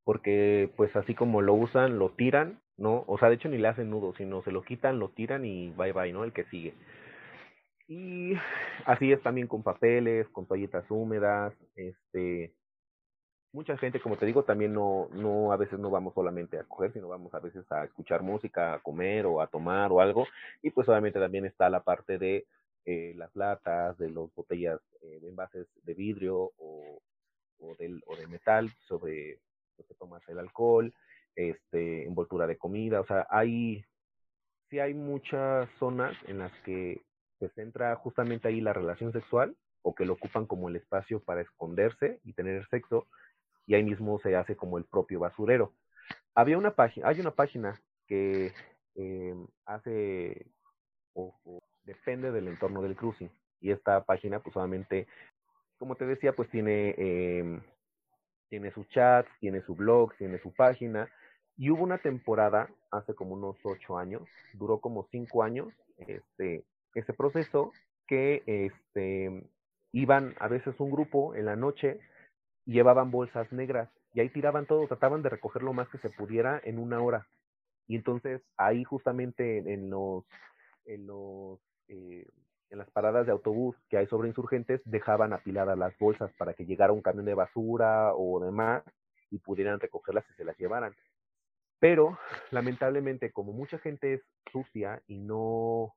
[0.03, 3.03] porque pues así como lo usan, lo tiran ¿no?
[3.07, 5.71] O sea, de hecho ni le hacen nudo, sino se lo quitan, lo tiran y
[5.71, 6.23] bye bye, ¿no?
[6.23, 6.73] El que sigue.
[7.87, 8.33] Y
[8.85, 12.53] así es también con papeles, con toallitas húmedas, este,
[13.55, 16.91] mucha gente, como te digo, también no, no, a veces no vamos solamente a coger,
[16.93, 20.27] sino vamos a veces a escuchar música, a comer o a tomar o algo,
[20.61, 22.45] y pues obviamente también está la parte de
[22.85, 26.99] eh, las latas, de las botellas eh, de envases de vidrio o,
[27.59, 29.39] o, del, o de metal sobre
[29.77, 30.93] lo que tomas el alcohol,
[31.35, 33.83] este, envoltura de comida, o sea, hay,
[34.69, 37.01] sí hay muchas zonas en las que
[37.39, 41.41] se centra justamente ahí la relación sexual o que lo ocupan como el espacio para
[41.41, 43.07] esconderse y tener sexo
[43.67, 45.73] y ahí mismo se hace como el propio basurero.
[46.33, 48.53] Había una página, hay una página que
[48.95, 50.47] eh, hace
[51.13, 51.33] o,
[51.83, 53.29] depende del entorno del cruising
[53.61, 55.07] y esta página pues solamente,
[55.77, 57.59] como te decía, pues tiene eh,
[58.49, 61.09] tiene sus chats, tiene su blog, tiene su página
[61.57, 67.13] y hubo una temporada hace como unos ocho años, duró como cinco años, este, ese
[67.13, 67.71] proceso
[68.07, 69.49] que este,
[69.91, 71.99] iban a veces un grupo en la noche,
[72.65, 76.61] llevaban bolsas negras y ahí tiraban todo, trataban de recoger lo más que se pudiera
[76.63, 77.27] en una hora.
[77.87, 80.25] Y entonces ahí justamente en los,
[80.85, 82.27] en los, eh,
[82.69, 86.65] en las paradas de autobús que hay sobre insurgentes, dejaban apiladas las bolsas para que
[86.65, 88.83] llegara un camión de basura o demás
[89.31, 90.93] y pudieran recogerlas y se las llevaran.
[91.79, 92.17] Pero
[92.51, 95.93] lamentablemente, como mucha gente es sucia y no,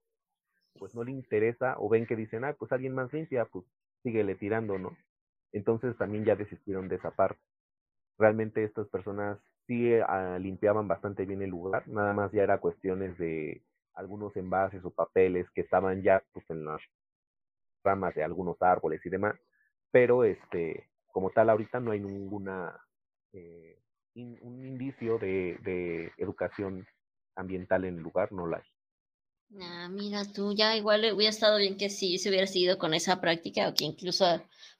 [0.78, 3.64] pues no le interesa o ven que dicen, ah, pues alguien más limpia, pues
[4.02, 4.96] síguele tirando, ¿no?
[5.52, 7.40] Entonces también ya desistieron de esa parte.
[8.18, 13.16] Realmente estas personas sí ah, limpiaban bastante bien el lugar, nada más ya era cuestiones
[13.18, 13.62] de
[13.94, 16.80] algunos envases o papeles que estaban ya pues, en las
[17.84, 19.36] ramas de algunos árboles y demás,
[19.90, 22.78] pero este, como tal ahorita no hay ninguna
[23.32, 23.78] eh,
[24.18, 26.86] un indicio de, educación
[27.36, 28.62] ambiental en el lugar, no la hay.
[29.62, 33.20] Ah, mira tú, ya igual hubiera estado bien que sí se hubiera seguido con esa
[33.20, 34.26] práctica o que incluso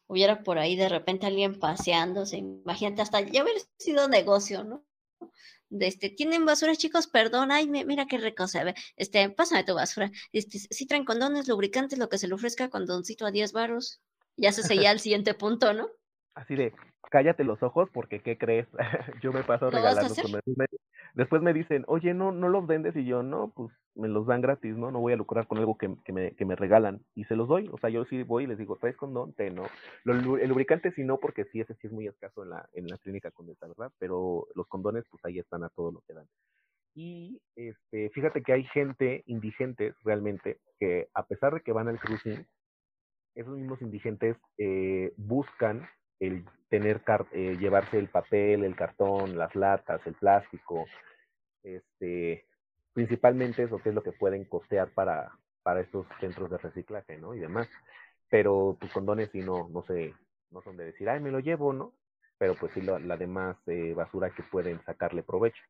[0.07, 4.85] hubiera por ahí de repente alguien paseándose, imagínate, hasta ya hubiera sido negocio, ¿no?
[5.71, 9.75] De este, tienen basura, chicos, perdón, ay, mira qué rico se ve, este, pásame tu
[9.75, 14.01] basura, este, si traen condones, lubricantes, lo que se le ofrezca, condoncito a 10 baros,
[14.37, 15.91] ya se seguía el siguiente punto, ¿no?
[16.39, 16.73] Así de,
[17.11, 18.69] cállate los ojos porque, ¿qué crees?
[19.23, 20.15] yo me paso regalando
[21.15, 24.41] Después me dicen, oye, no, no los vendes y yo, no, pues me los dan
[24.41, 24.93] gratis, ¿no?
[24.93, 27.49] No voy a lucrar con algo que, que, me, que me regalan y se los
[27.49, 27.69] doy.
[27.73, 29.33] O sea, yo sí voy y les digo, ¿traes condón?
[29.33, 29.65] Te, ¿no?
[30.05, 32.99] el lubricante sí no, porque sí, ese sí es muy escaso en la, en la
[32.99, 33.91] clínica esta ¿verdad?
[33.99, 36.27] Pero los condones, pues ahí están a todo lo que dan.
[36.95, 41.99] Y este, fíjate que hay gente indigente realmente que a pesar de que van al
[41.99, 42.47] cruising,
[43.35, 45.89] esos mismos indigentes eh, buscan
[46.21, 47.01] el tener
[47.33, 50.87] eh, llevarse el papel, el cartón, las latas, el plástico,
[51.63, 52.45] este,
[52.93, 57.35] principalmente eso que es lo que pueden costear para, para estos centros de reciclaje, ¿no?
[57.35, 57.69] Y demás.
[58.31, 60.15] Pero pues, condones sí no, no sé,
[60.51, 61.93] no son de decir, ay, me lo llevo, ¿no?
[62.39, 65.63] Pero pues sí la, demás eh, basura que pueden sacarle provecho.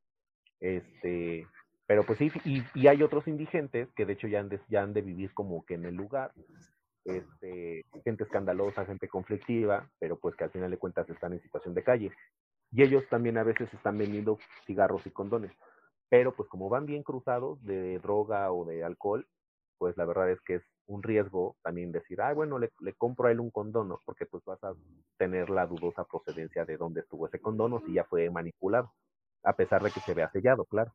[0.61, 1.47] Este,
[1.87, 4.83] pero pues sí, y, y, hay otros indigentes que de hecho ya han de, ya
[4.83, 6.33] han de vivir como que en el lugar,
[7.05, 11.75] este, gente escandalosa, gente conflictiva, pero pues que al final de cuentas están en situación
[11.75, 12.13] de calle.
[12.71, 15.53] Y ellos también a veces están vendiendo cigarros y condones.
[16.11, 19.27] Pero pues como van bien cruzados de droga o de alcohol,
[19.79, 23.31] pues la verdad es que es un riesgo también decir, ay, bueno, le, compro a
[23.31, 24.75] él un condón, porque pues vas a
[25.19, 28.93] tener la dudosa procedencia de dónde estuvo ese condón si ya fue manipulado,
[29.45, 30.93] a pesar de que se vea sellado, claro.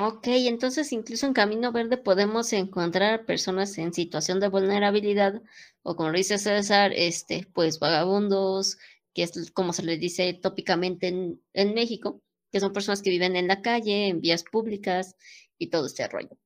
[0.00, 5.42] Ok, entonces incluso en Camino Verde podemos encontrar personas en situación de vulnerabilidad
[5.82, 8.78] o como lo dice César, este, pues vagabundos,
[9.12, 13.34] que es como se les dice tópicamente en, en México, que son personas que viven
[13.34, 15.16] en la calle, en vías públicas
[15.58, 16.38] y todo este rollo.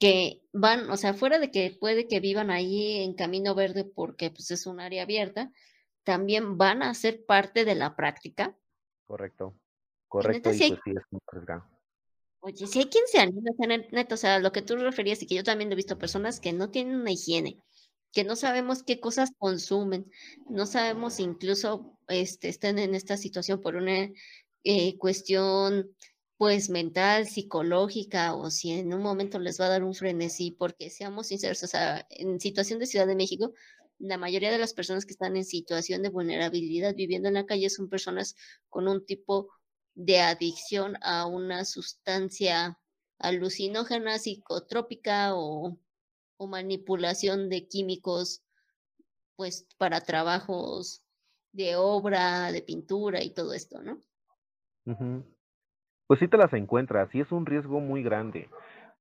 [0.00, 4.30] Que van, o sea, fuera de que puede que vivan ahí en Camino Verde porque
[4.30, 5.52] pues es un área abierta,
[6.02, 8.56] también van a ser parte de la práctica.
[9.06, 9.54] Correcto,
[10.08, 11.20] correcto, y pues sí es muy
[12.48, 13.50] Oye, si hay quien se anima,
[14.10, 16.70] o sea, lo que tú referías y que yo también he visto personas que no
[16.70, 17.58] tienen una higiene,
[18.10, 20.10] que no sabemos qué cosas consumen,
[20.48, 24.08] no sabemos incluso este, estén en esta situación por una
[24.64, 25.94] eh, cuestión
[26.38, 30.88] pues mental, psicológica, o si en un momento les va a dar un frenesí, porque
[30.88, 33.52] seamos sinceros, o sea, en situación de Ciudad de México,
[33.98, 37.68] la mayoría de las personas que están en situación de vulnerabilidad viviendo en la calle
[37.68, 38.36] son personas
[38.70, 39.48] con un tipo
[39.98, 42.78] de adicción a una sustancia
[43.18, 45.76] alucinógena, psicotrópica o,
[46.40, 48.44] manipulación de químicos,
[49.34, 51.04] pues para trabajos
[51.50, 54.00] de obra, de pintura y todo esto, ¿no?
[56.06, 58.48] Pues sí te las encuentras, y es un riesgo muy grande.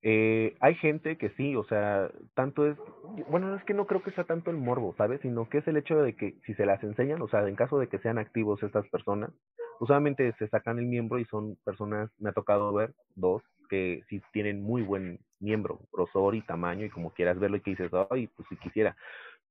[0.03, 2.77] Eh, hay gente que sí, o sea, tanto es,
[3.29, 5.21] bueno, es que no creo que sea tanto el morbo, ¿sabes?
[5.21, 7.79] Sino que es el hecho de que si se las enseñan, o sea, en caso
[7.79, 9.31] de que sean activos estas personas,
[9.79, 14.21] usualmente se sacan el miembro y son personas, me ha tocado ver dos, que sí
[14.31, 18.27] tienen muy buen miembro, grosor y tamaño y como quieras verlo y que dices, ay,
[18.27, 18.95] pues si quisiera.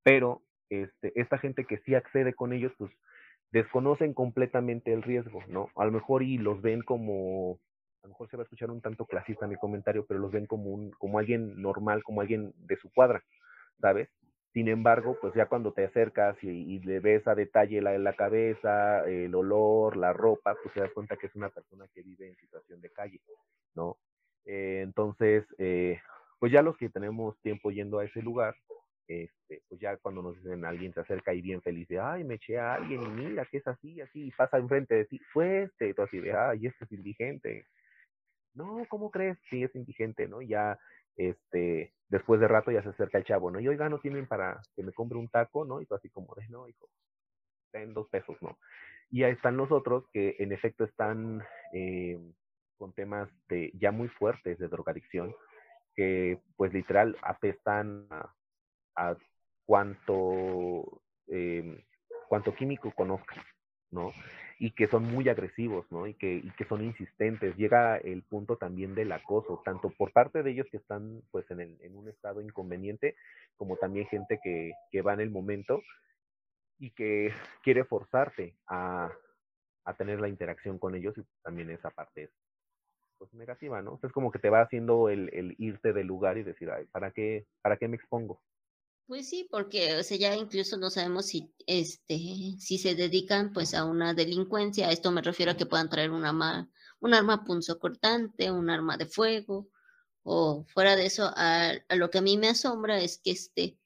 [0.02, 2.90] Pero este, esta gente que sí accede con ellos, pues
[3.52, 5.68] desconocen completamente el riesgo, ¿no?
[5.76, 7.58] A lo mejor y los ven como,
[8.06, 10.46] a lo mejor se va a escuchar un tanto clasista mi comentario, pero los ven
[10.46, 13.22] como un, como alguien normal, como alguien de su cuadra,
[13.80, 14.08] ¿sabes?
[14.52, 19.04] Sin embargo, pues ya cuando te acercas y, le ves a detalle la, la cabeza,
[19.06, 22.36] el olor, la ropa, pues te das cuenta que es una persona que vive en
[22.36, 23.20] situación de calle,
[23.74, 23.98] ¿no?
[24.44, 26.00] Eh, entonces, eh,
[26.38, 28.54] pues ya los que tenemos tiempo yendo a ese lugar,
[29.08, 32.34] este, pues ya cuando nos dicen alguien se acerca y bien feliz de, ay, me
[32.34, 35.64] eché a alguien y mira que es así, así, y pasa enfrente de ti, fue
[35.64, 37.66] este, y tú así de, ay, este es indigente.
[38.56, 39.38] No, ¿cómo crees?
[39.50, 40.40] Sí, es indigente, ¿no?
[40.42, 40.78] Ya
[41.16, 43.60] este, después de rato ya se acerca el chavo, ¿no?
[43.60, 45.80] Y oiga, no tienen para que me compre un taco, ¿no?
[45.80, 46.88] Y tú así como de, no, hijo,
[47.72, 48.58] en dos pesos, ¿no?
[49.10, 51.42] Y ahí están los otros que en efecto están
[51.72, 52.18] eh,
[52.76, 55.34] con temas de ya muy fuertes de drogadicción,
[55.94, 58.34] que pues literal apestan a,
[58.96, 59.16] a
[59.64, 61.84] cuanto, eh,
[62.28, 63.44] cuanto químico conozcan,
[63.90, 64.12] ¿no?
[64.58, 66.06] y que son muy agresivos, ¿no?
[66.06, 67.56] Y que, y que son insistentes.
[67.56, 71.60] Llega el punto también del acoso, tanto por parte de ellos que están pues en,
[71.60, 73.16] el, en un estado inconveniente,
[73.56, 75.82] como también gente que, que va en el momento
[76.78, 77.30] y que
[77.62, 79.10] quiere forzarte a,
[79.84, 82.30] a tener la interacción con ellos y también esa parte es
[83.18, 83.98] pues negativa, ¿no?
[84.02, 87.12] Es como que te va haciendo el, el irte del lugar y decir, ay, ¿para
[87.12, 88.42] qué, ¿para qué me expongo?
[89.06, 92.18] Pues sí, porque o sea, ya incluso no sabemos si este
[92.58, 94.88] si se dedican pues a una delincuencia.
[94.88, 96.68] A esto me refiero a que puedan traer un arma,
[97.00, 99.68] un arma punzocortante, un arma de fuego,
[100.24, 103.78] o fuera de eso, a, lo que a mí me asombra es que este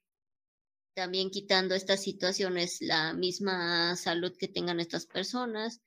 [0.94, 5.82] también quitando estas situaciones la misma salud que tengan estas personas,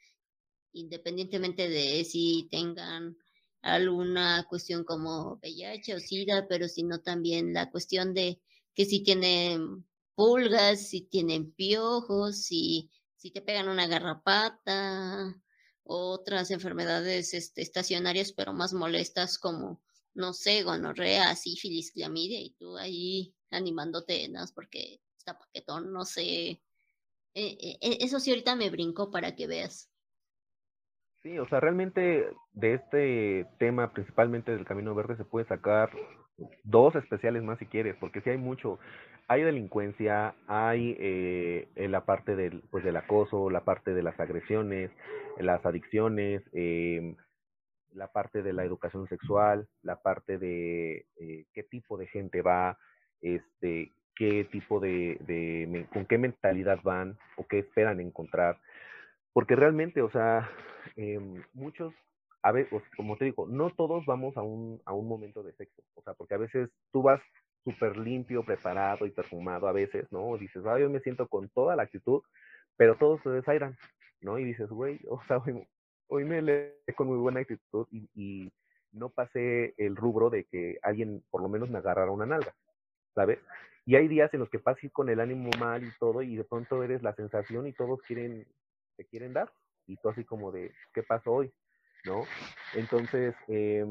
[0.74, 3.18] independientemente de si tengan
[3.64, 8.40] alguna cuestión como VIH o SIDA, pero sino también la cuestión de
[8.76, 15.36] que si tienen pulgas, si tienen piojos, si, si te pegan una garrapata,
[15.84, 19.82] otras enfermedades este, estacionarias pero más molestas como,
[20.14, 24.44] no sé, gonorrea, sífilis, clamidia, y tú ahí animándote, ¿no?
[24.56, 26.62] porque está paquetón, no sé.
[27.36, 29.90] Eh, eh, eso sí ahorita me brincó para que veas.
[31.24, 35.90] Sí, o sea, realmente de este tema, principalmente del Camino Verde, se puede sacar
[36.64, 38.80] dos especiales más si quieres, porque sí hay mucho.
[39.28, 44.92] Hay delincuencia, hay eh, la parte del, pues, del acoso, la parte de las agresiones,
[45.38, 47.16] las adicciones, eh,
[47.94, 52.78] la parte de la educación sexual, la parte de eh, qué tipo de gente va,
[53.22, 58.60] este, qué tipo de, de, con qué mentalidad van o qué esperan encontrar.
[59.32, 60.50] Porque realmente, o sea,
[60.96, 61.20] eh,
[61.54, 61.94] muchos
[62.44, 62.54] a
[62.98, 66.14] como te digo, no todos vamos a un, a un momento de sexo, o sea,
[66.14, 67.22] porque a veces tú vas
[67.64, 70.38] súper limpio, preparado y perfumado a veces, ¿no?
[70.38, 72.22] Dices, ah, yo me siento con toda la actitud,
[72.76, 73.78] pero todos se desairan,
[74.22, 74.38] ¿no?
[74.38, 75.66] Y dices, güey, o sea, hoy,
[76.08, 78.52] hoy me leí con muy buena actitud y, y,
[78.92, 82.54] no pasé el rubro de que alguien por lo menos me agarrara una nalga,
[83.16, 83.40] ¿sabes?
[83.86, 86.44] Y hay días en los que pasas con el ánimo mal y todo, y de
[86.44, 88.46] pronto eres la sensación y todos quieren,
[88.96, 89.52] te quieren dar,
[89.88, 91.52] y tú así como de, ¿qué pasó hoy?
[92.06, 92.26] ¿No?
[92.74, 93.86] Entonces, eh,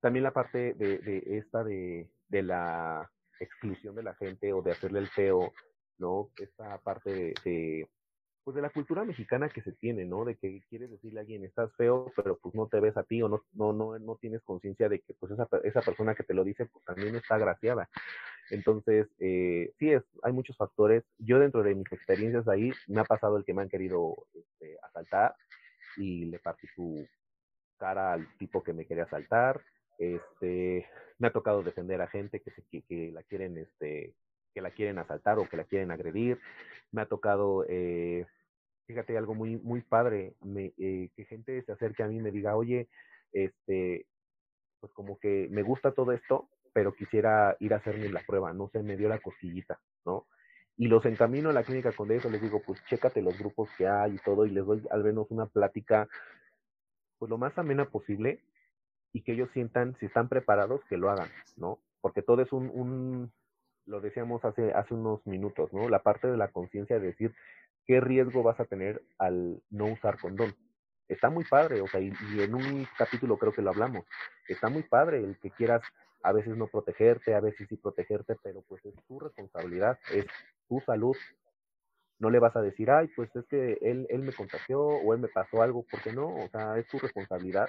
[0.00, 5.00] también la parte de, esta de, de, la exclusión de la gente o de hacerle
[5.00, 5.52] el feo,
[5.98, 6.30] ¿no?
[6.38, 7.88] Esta parte de, de,
[8.44, 10.24] pues de la cultura mexicana que se tiene, ¿no?
[10.24, 13.20] De que quieres decirle a alguien, estás feo, pero pues no te ves a ti
[13.22, 16.34] o no, no, no, no tienes conciencia de que pues esa, esa persona que te
[16.34, 17.88] lo dice, pues también está agraciada.
[18.50, 21.02] Entonces, eh, sí, es, hay muchos factores.
[21.18, 24.78] Yo dentro de mis experiencias ahí, me ha pasado el que me han querido este,
[24.82, 25.34] asaltar
[25.96, 27.04] y le partí su,
[27.76, 29.62] cara al tipo que me quería asaltar.
[29.98, 30.86] Este,
[31.18, 34.14] me ha tocado defender a gente que, se, que, que, la quieren, este,
[34.54, 36.40] que la quieren asaltar o que la quieren agredir.
[36.92, 38.26] Me ha tocado, eh,
[38.86, 42.30] fíjate, algo muy, muy padre, me, eh, que gente se acerque a mí y me
[42.30, 42.88] diga, oye,
[43.32, 44.06] este,
[44.80, 48.68] pues como que me gusta todo esto, pero quisiera ir a hacerme la prueba, no
[48.68, 50.26] sé, me dio la cosquillita, ¿no?
[50.78, 53.88] Y los encamino a la clínica con eso, les digo, pues chécate los grupos que
[53.88, 56.06] hay y todo, y les doy al menos una plática
[57.18, 58.42] pues lo más amena posible
[59.12, 61.78] y que ellos sientan, si están preparados, que lo hagan, ¿no?
[62.00, 63.32] Porque todo es un, un
[63.86, 65.88] lo decíamos hace, hace unos minutos, ¿no?
[65.88, 67.34] La parte de la conciencia de decir
[67.86, 70.54] qué riesgo vas a tener al no usar condón.
[71.08, 74.04] Está muy padre, o sea, y, y, en un capítulo creo que lo hablamos,
[74.48, 75.82] está muy padre el que quieras
[76.22, 80.26] a veces no protegerte, a veces sí protegerte, pero pues es tu responsabilidad, es
[80.68, 81.16] tu salud,
[82.18, 85.20] no le vas a decir, ay, pues es que él, él me contagió o él
[85.20, 87.68] me pasó algo, porque no, o sea, es tu responsabilidad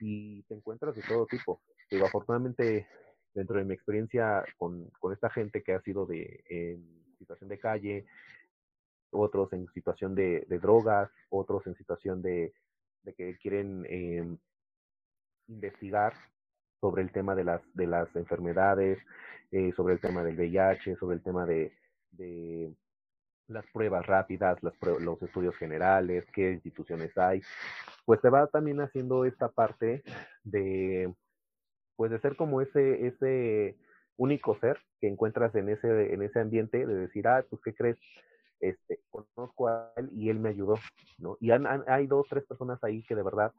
[0.00, 1.60] y te encuentras de todo tipo.
[1.90, 2.86] Digo, afortunadamente,
[3.34, 7.58] dentro de mi experiencia con, con esta gente que ha sido de en situación de
[7.58, 8.06] calle,
[9.10, 12.52] otros en situación de, drogas, otros en situación de,
[13.02, 14.36] de que quieren eh,
[15.48, 16.14] investigar
[16.80, 18.98] sobre el tema de las, de las enfermedades,
[19.50, 21.72] eh, sobre el tema del VIH, sobre el tema de
[23.48, 27.42] las pruebas rápidas, las pruebas, los estudios generales, qué instituciones hay,
[28.04, 30.02] pues te va también haciendo esta parte
[30.44, 31.12] de,
[31.96, 33.76] pues de ser como ese, ese
[34.16, 37.98] único ser que encuentras en ese, en ese ambiente, de decir, ah, pues, ¿qué crees?
[38.60, 40.76] Este, conozco a él y él me ayudó,
[41.18, 41.36] ¿no?
[41.40, 43.52] Y han, hay dos, tres personas ahí que de verdad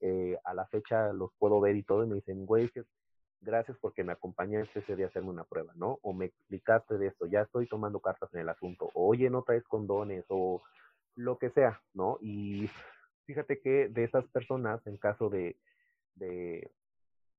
[0.00, 2.70] eh, a la fecha los puedo ver y todo, y me dicen, güey,
[3.42, 5.98] gracias porque me acompañaste ese día a hacerme una prueba, ¿no?
[6.02, 9.42] O me explicaste de esto, ya estoy tomando cartas en el asunto, o, oye, no
[9.42, 10.62] traes condones, o
[11.16, 12.18] lo que sea, ¿no?
[12.20, 12.70] Y
[13.26, 15.56] fíjate que de esas personas, en caso de,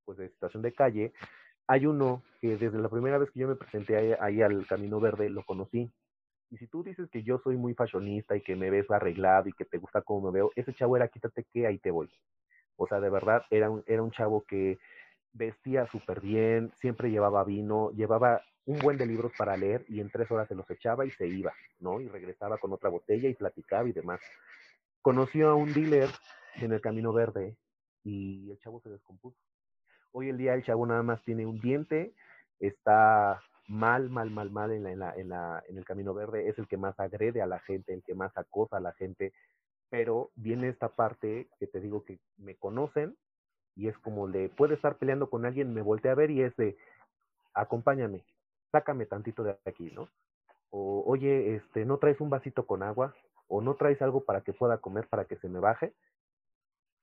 [0.06, 1.14] pues de situación de calle,
[1.68, 5.00] hay uno que desde la primera vez que yo me presenté ahí, ahí al Camino
[5.00, 5.90] Verde, lo conocí.
[6.50, 9.54] Y si tú dices que yo soy muy fashionista y que me ves arreglado y
[9.54, 12.12] que te gusta cómo me veo, ese chavo era quítate que ahí te voy.
[12.76, 14.78] O sea, de verdad, era un, era un chavo que
[15.34, 20.10] vestía súper bien, siempre llevaba vino, llevaba un buen de libros para leer y en
[20.10, 22.00] tres horas se los echaba y se iba, ¿no?
[22.00, 24.22] Y regresaba con otra botella y platicaba y demás.
[25.02, 26.10] Conoció a un dealer
[26.56, 27.58] en el Camino Verde
[28.04, 29.38] y el chavo se descompuso.
[30.12, 32.14] Hoy en día el chavo nada más tiene un diente,
[32.60, 36.68] está mal, mal, mal, mal en, la, en, la, en, el camino verde, es el
[36.68, 39.34] que más agrede a la gente, el que más acosa a la gente,
[39.90, 43.16] pero viene esta parte que te digo que me conocen
[43.76, 46.56] y es como de, puede estar peleando con alguien, me volteé a ver y es
[46.58, 46.78] de,
[47.54, 48.24] acompáñame,
[48.72, 50.10] sácame tantito de aquí, ¿no?
[50.70, 53.16] O, oye, este, ¿no traes un vasito con agua?
[53.48, 55.94] ¿O no traes algo para que pueda comer, para que se me baje?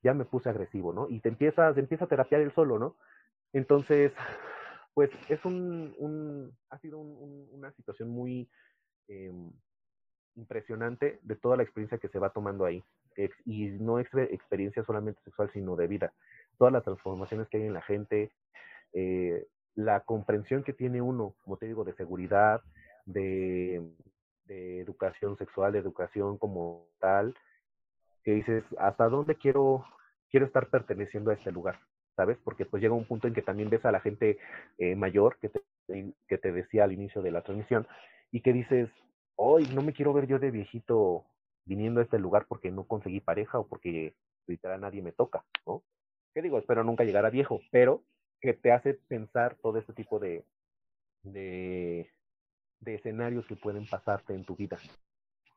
[0.02, 1.08] Ya me puse agresivo, ¿no?
[1.08, 2.96] Y te empieza, se empieza a terapiar él solo, ¿no?
[3.52, 4.12] Entonces,
[4.94, 8.48] pues es un, un ha sido un, una situación muy
[9.08, 9.32] eh,
[10.36, 12.82] impresionante de toda la experiencia que se va tomando ahí.
[13.44, 16.12] y no es experiencia solamente sexual, sino de vida.
[16.60, 18.32] Todas las transformaciones que hay en la gente,
[18.92, 22.60] eh, la comprensión que tiene uno, como te digo, de seguridad,
[23.06, 23.82] de,
[24.46, 27.34] educación sexual, de educación como tal,
[28.24, 29.86] que dices, ¿hasta dónde quiero,
[30.28, 31.80] quiero estar perteneciendo a este lugar?
[32.14, 32.36] ¿Sabes?
[32.44, 34.36] Porque pues llega un punto en que también ves a la gente
[34.76, 35.62] eh, mayor que te,
[36.28, 37.86] que te decía al inicio de la transmisión
[38.32, 38.90] y que dices,
[39.34, 41.24] hoy no me quiero ver yo de viejito
[41.64, 44.14] viniendo a este lugar porque no conseguí pareja o porque
[44.46, 45.82] literal nadie me toca, ¿no?
[46.34, 46.58] ¿Qué digo?
[46.58, 48.04] Espero nunca llegar a viejo, pero
[48.40, 50.44] que te hace pensar todo este tipo de,
[51.22, 52.10] de,
[52.86, 54.78] escenarios que pueden pasarte en tu vida.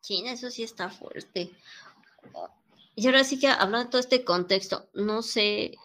[0.01, 1.49] Sí, eso sí está fuerte.
[2.95, 5.75] Y ahora sí que hablando de todo este contexto, no sé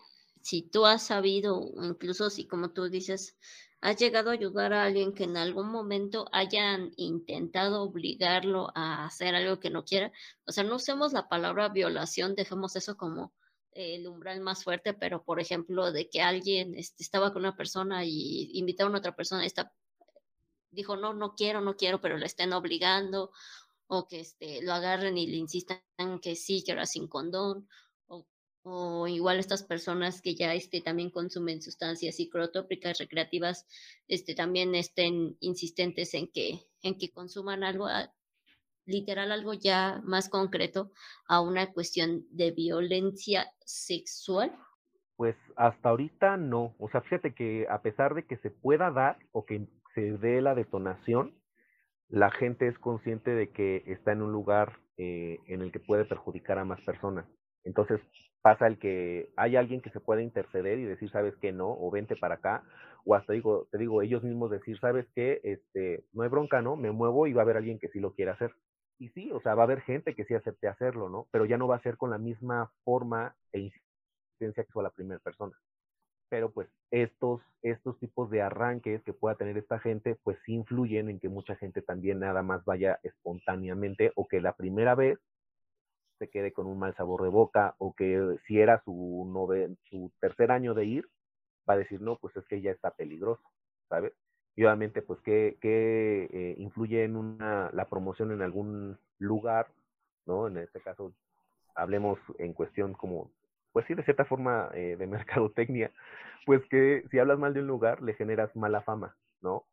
[0.43, 3.37] si tú has sabido, incluso si como tú dices,
[3.81, 9.35] has llegado a ayudar a alguien que en algún momento hayan intentado obligarlo a hacer
[9.35, 10.13] algo que no quiera.
[10.47, 13.33] O sea, no usemos la palabra violación, dejemos eso como
[13.73, 18.05] el umbral más fuerte, pero por ejemplo, de que alguien este, estaba con una persona
[18.05, 19.73] y invitaron a otra persona, esta
[20.71, 23.31] dijo, no, no quiero, no quiero, pero le estén obligando,
[23.87, 25.81] o que este, lo agarren y le insistan
[26.21, 27.69] que sí, que era sin condón,
[28.07, 28.27] o,
[28.63, 33.67] o igual estas personas que ya este, también consumen sustancias psicotrópicas recreativas,
[34.09, 38.13] este, también estén insistentes en que, en que consuman algo, ah,
[38.89, 40.91] literal algo ya más concreto
[41.29, 44.53] a una cuestión de violencia sexual?
[45.17, 46.75] Pues hasta ahorita no.
[46.79, 50.41] O sea, fíjate que a pesar de que se pueda dar o que se dé
[50.41, 51.35] la detonación,
[52.09, 56.05] la gente es consciente de que está en un lugar eh, en el que puede
[56.05, 57.27] perjudicar a más personas.
[57.65, 58.01] Entonces
[58.41, 61.91] pasa el que hay alguien que se puede interceder y decir, sabes que no, o
[61.91, 62.63] vente para acá,
[63.05, 66.77] o hasta digo, te digo, ellos mismos decir, sabes que este, no hay bronca, ¿no?
[66.77, 68.53] Me muevo y va a haber alguien que sí lo quiera hacer.
[68.99, 71.29] Y sí, o sea, va a haber gente que sí acepte hacerlo, ¿no?
[71.31, 74.91] Pero ya no va a ser con la misma forma e insistencia que fue la
[74.91, 75.57] primera persona.
[76.29, 81.09] Pero pues estos, estos tipos de arranques que pueda tener esta gente, pues sí influyen
[81.09, 85.19] en que mucha gente también nada más vaya espontáneamente o que la primera vez
[86.19, 90.13] se quede con un mal sabor de boca o que si era su, nove, su
[90.21, 91.09] tercer año de ir,
[91.69, 93.43] va a decir, no, pues es que ya está peligroso,
[93.89, 94.13] ¿sabes?
[94.59, 99.69] Y obviamente pues que, eh, influye en una, la promoción en algún lugar,
[100.27, 100.49] ¿no?
[100.49, 101.13] En este caso,
[101.77, 103.31] hablemos en cuestión como,
[103.71, 105.93] pues sí, de cierta forma eh, de mercadotecnia,
[106.45, 109.65] pues que si hablas mal de un lugar le generas mala fama, ¿no?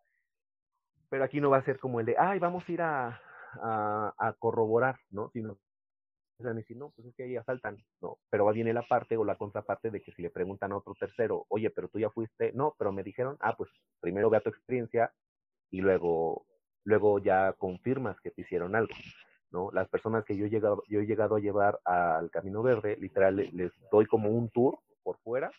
[1.10, 3.20] Pero aquí no va a ser como el de, ay, vamos a ir a,
[3.64, 5.32] a, a corroborar, ¿no?
[5.32, 5.58] Sino
[6.40, 9.38] y si no, pues es que ahí asaltan, no, pero viene la parte o la
[9.38, 12.76] contraparte de que si le preguntan a otro tercero, oye, pero tú ya fuiste, no,
[12.78, 13.70] pero me dijeron, ah, pues
[14.02, 15.14] primero ve tu experiencia
[15.72, 16.46] y luego,
[16.84, 18.94] luego ya confirmas que te hicieron algo,
[19.52, 19.72] ¿no?
[19.72, 23.36] Las personas que yo he llegado, yo he llegado a llevar al Camino Verde, literal,
[23.38, 25.52] les doy como un tour por fuera,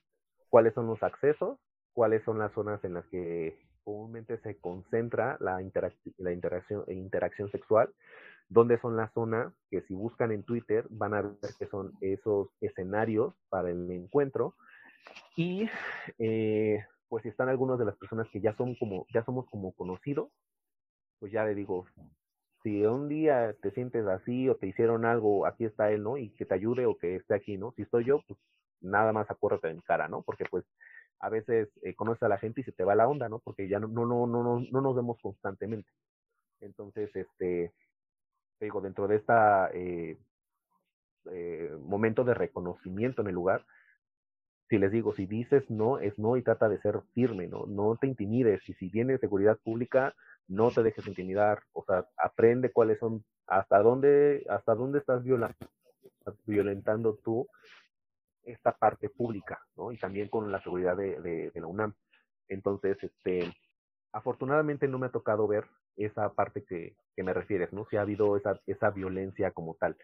[0.51, 1.59] cuáles son los accesos,
[1.93, 5.59] cuáles son las zonas en las que comúnmente se concentra la,
[6.19, 7.89] la interacción, interacción sexual,
[8.49, 12.49] dónde son las zonas que si buscan en Twitter van a ver que son esos
[12.61, 14.55] escenarios para el encuentro.
[15.37, 15.69] Y
[16.19, 19.73] eh, pues si están algunas de las personas que ya son como, ya somos como
[19.73, 20.31] conocidos,
[21.19, 21.87] pues ya le digo,
[22.63, 26.17] si un día te sientes así o te hicieron algo, aquí está él, ¿no?
[26.17, 27.73] Y que te ayude o que esté aquí, ¿no?
[27.77, 28.39] Si estoy yo, pues
[28.81, 30.23] nada más acuérdate de mi cara, ¿no?
[30.23, 30.65] Porque pues
[31.21, 33.39] a veces eh, conoces a la gente y se te va la onda, ¿no?
[33.39, 35.89] Porque ya no, no, no, no, no nos vemos constantemente.
[36.61, 37.73] Entonces, este,
[38.61, 40.19] digo, dentro de esta eh,
[41.31, 43.65] eh, momento de reconocimiento en el lugar,
[44.69, 47.67] si les digo, si dices no, es no y trata de ser firme, ¿no?
[47.67, 48.69] No te intimides.
[48.69, 50.15] Y si viene seguridad pública,
[50.49, 51.63] no te dejes intimidar.
[51.73, 55.57] O sea, aprende cuáles son, hasta dónde, hasta dónde estás violando,
[56.47, 57.47] violentando tú
[58.43, 59.93] esta parte pública, ¿no?
[59.93, 61.95] Y también con la seguridad de, de, de la UNAM.
[62.49, 63.53] Entonces, este,
[64.13, 65.65] afortunadamente no me ha tocado ver
[65.97, 67.87] esa parte que, que me refieres, ¿no?
[67.91, 69.97] Si ha habido esa, esa violencia como tal,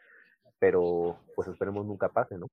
[0.59, 2.47] pero pues esperemos nunca pase, ¿no?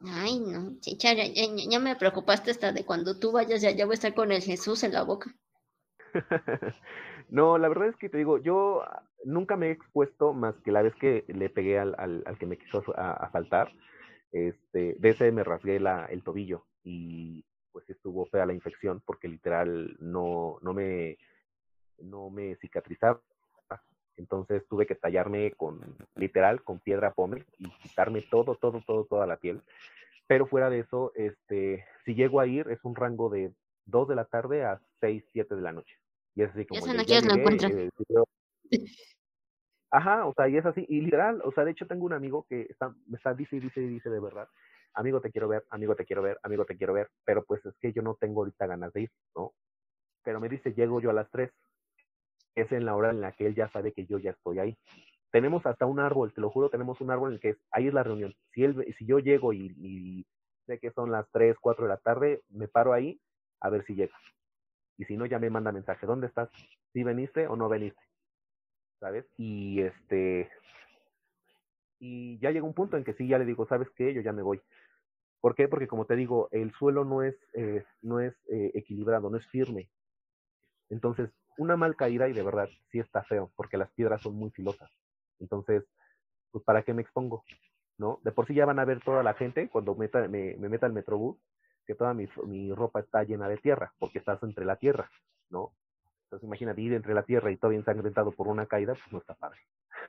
[0.00, 3.86] Ay, no, chicha, ya, ya, ya me preocupaste hasta de cuando tú vayas, ya, ya
[3.86, 5.34] voy a estar con el Jesús en la boca.
[7.28, 8.82] no, la verdad es que te digo, yo
[9.24, 12.46] nunca me he expuesto más que la vez que le pegué al, al, al que
[12.46, 13.72] me quiso asaltar.
[14.32, 19.28] Este, de ese me rasgué la, el tobillo y pues estuvo fea la infección porque
[19.28, 21.18] literal no, no me
[21.98, 23.20] no me cicatrizaba.
[24.16, 25.80] Entonces tuve que tallarme con,
[26.14, 29.62] literal, con piedra pome y quitarme todo, todo, todo, toda la piel.
[30.26, 33.52] Pero fuera de eso, este, si llego a ir, es un rango de
[33.84, 35.94] 2 de la tarde a 6, 7 de la noche.
[36.34, 36.80] Y es así como...
[36.86, 37.78] Encuentran.
[37.78, 37.90] Eh,
[39.90, 42.44] Ajá, o sea, y es así, y literal, o sea, de hecho tengo un amigo
[42.48, 44.48] que está, me está, dice y dice y dice de verdad,
[44.94, 47.74] amigo te quiero ver, amigo te quiero ver, amigo te quiero ver, pero pues es
[47.78, 49.52] que yo no tengo ahorita ganas de ir, ¿no?
[50.24, 51.50] Pero me dice, llego yo a las 3,
[52.56, 54.76] es en la hora en la que él ya sabe que yo ya estoy ahí.
[55.30, 57.86] Tenemos hasta un árbol, te lo juro, tenemos un árbol en el que es, ahí
[57.86, 58.34] es la reunión.
[58.52, 60.26] Si, él, si yo llego y,
[60.66, 63.20] sé que son las 3, 4 de la tarde, me paro ahí
[63.60, 64.16] a ver si llega.
[64.98, 66.48] Y si no, ya me manda mensaje, ¿dónde estás?
[66.92, 68.00] ¿Si veniste o no veniste?
[68.98, 69.26] ¿Sabes?
[69.36, 70.50] Y este,
[71.98, 74.12] y ya llega un punto en que sí, ya le digo, ¿sabes qué?
[74.14, 74.60] Yo ya me voy.
[75.40, 75.68] ¿Por qué?
[75.68, 79.46] Porque como te digo, el suelo no es, eh, no es eh, equilibrado, no es
[79.48, 79.88] firme.
[80.88, 84.50] Entonces, una mal caída y de verdad sí está feo, porque las piedras son muy
[84.50, 84.90] filosas.
[85.38, 85.84] Entonces,
[86.50, 87.44] pues ¿para qué me expongo?
[87.98, 88.20] ¿No?
[88.22, 90.92] De por sí ya van a ver toda la gente cuando me, me meta el
[90.92, 91.38] metrobús,
[91.86, 95.10] que toda mi, mi, ropa está llena de tierra, porque estás entre la tierra,
[95.50, 95.72] ¿no?
[96.24, 99.34] Entonces imagínate ir entre la tierra y todo ensangrentado por una caída, pues no está
[99.34, 99.60] padre.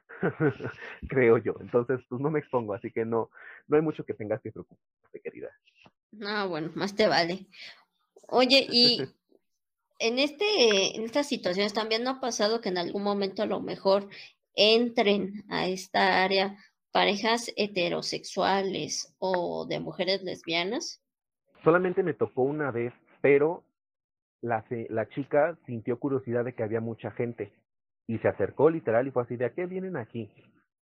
[1.07, 1.55] Creo yo.
[1.59, 3.29] Entonces, pues no me expongo, así que no,
[3.67, 5.49] no hay mucho que tengas que preocuparte, querida.
[6.11, 7.47] No, bueno, más te vale.
[8.29, 9.07] Oye, y
[9.99, 13.61] en, este, en estas situaciones también no ha pasado que en algún momento a lo
[13.61, 14.07] mejor
[14.55, 16.57] entren a esta área
[16.91, 21.03] parejas heterosexuales o de mujeres lesbianas?
[21.63, 23.63] Solamente me tocó una vez, pero
[24.41, 27.53] la, la chica sintió curiosidad de que había mucha gente
[28.07, 30.31] y se acercó literal y fue así de a qué vienen aquí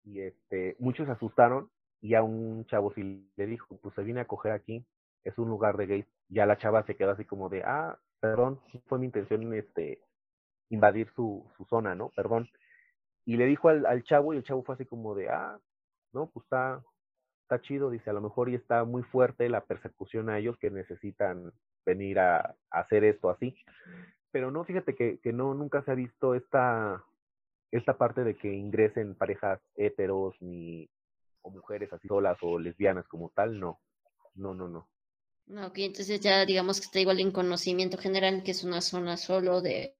[0.04, 1.70] y este muchos se asustaron
[2.02, 4.86] y a un chavo sí le dijo pues se viene a coger aquí
[5.24, 8.62] es un lugar de gays ya la chava se quedó así como de ah perdón,
[8.86, 10.00] fue mi intención este,
[10.70, 12.10] invadir su, su zona, ¿no?
[12.16, 12.50] Perdón.
[13.26, 15.60] Y le dijo al, chavo y el chavo fue así como de, ah,
[16.14, 16.82] no, pues está,
[17.44, 20.70] está chido, dice, a lo mejor y está muy fuerte la persecución a ellos que
[20.72, 21.52] necesitan
[21.86, 23.56] venir a, a hacer esto así.
[24.32, 27.04] Pero no, fíjate que, que, no, nunca se ha visto esta,
[27.72, 30.90] esta parte de que ingresen parejas heteros ni
[31.42, 33.80] o mujeres así solas o lesbianas como tal, no,
[34.36, 34.88] no, no, no.
[35.48, 39.62] Ok, entonces ya digamos que está igual en conocimiento general, que es una zona solo
[39.62, 39.96] de,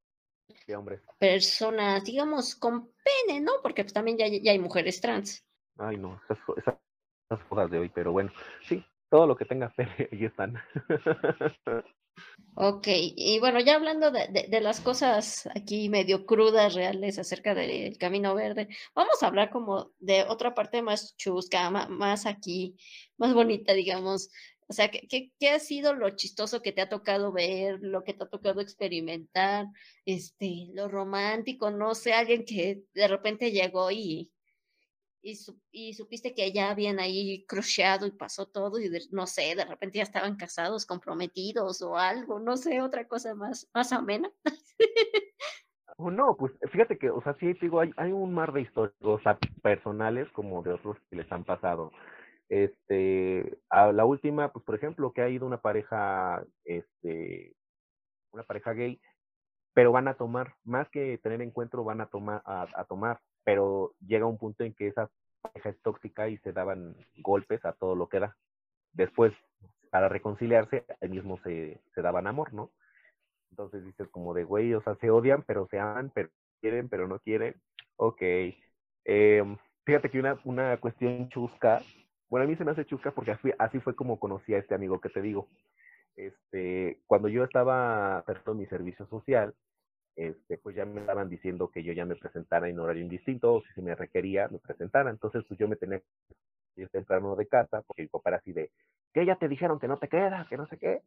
[0.68, 1.02] de hombres.
[1.20, 3.54] Personas, digamos, con pene, ¿no?
[3.62, 5.46] Porque pues, también ya, ya, hay mujeres trans.
[5.78, 6.76] Ay, no, esas, esas,
[7.30, 8.32] esas, cosas de hoy, pero bueno,
[8.68, 10.58] sí, todo lo que tenga pene, ahí están.
[12.56, 17.56] ok, y bueno, ya hablando de, de, de, las cosas aquí medio crudas, reales, acerca
[17.56, 22.76] del Camino Verde, vamos a hablar como de otra parte más chusca, más, más aquí,
[23.18, 24.30] más bonita, digamos.
[24.72, 28.14] O sea, ¿qué, ¿qué, ha sido lo chistoso que te ha tocado ver, lo que
[28.14, 29.66] te ha tocado experimentar,
[30.06, 34.32] este, lo romántico, no sé, alguien que de repente llegó y,
[35.22, 39.56] y, su, y supiste que ya habían ahí cruceado y pasó todo y no sé,
[39.56, 44.32] de repente ya estaban casados, comprometidos o algo, no sé, otra cosa más, más amena.
[45.98, 48.96] Oh, no, pues fíjate que, o sea, sí, digo, hay, un mar de historias,
[49.62, 51.92] personales como de otros que les han pasado.
[52.52, 57.56] Este, a la última, pues por ejemplo, que ha ido una pareja, este,
[58.34, 59.00] una pareja gay,
[59.74, 64.26] pero van a tomar, más que tener encuentro, van a tomar, a, tomar, pero llega
[64.26, 65.10] un punto en que esa
[65.42, 68.36] pareja es tóxica y se daban golpes a todo lo que da.
[68.92, 69.32] Después,
[69.90, 72.70] para reconciliarse, ahí mismo se, se daban amor, ¿no?
[73.52, 76.28] Entonces dices como de, güey, o sea, se odian, pero se aman, pero
[76.60, 77.56] quieren, pero no quieren.
[77.96, 78.22] Ok.
[79.06, 81.82] Eh, fíjate que una, una cuestión chusca
[82.32, 84.74] bueno, a mí se me hace chusca porque así, así fue como conocí a este
[84.74, 85.50] amigo que te digo.
[86.16, 89.54] Este, cuando yo estaba haciendo mi servicio social,
[90.16, 93.62] este, pues ya me estaban diciendo que yo ya me presentara en horario indistinto, o
[93.62, 95.10] si se me requería, me presentara.
[95.10, 98.54] Entonces, pues yo me tenía que ir temprano de casa, porque mi papá era así
[98.54, 98.72] de,
[99.14, 101.02] que ya te dijeron que no te quedas, que no sé qué.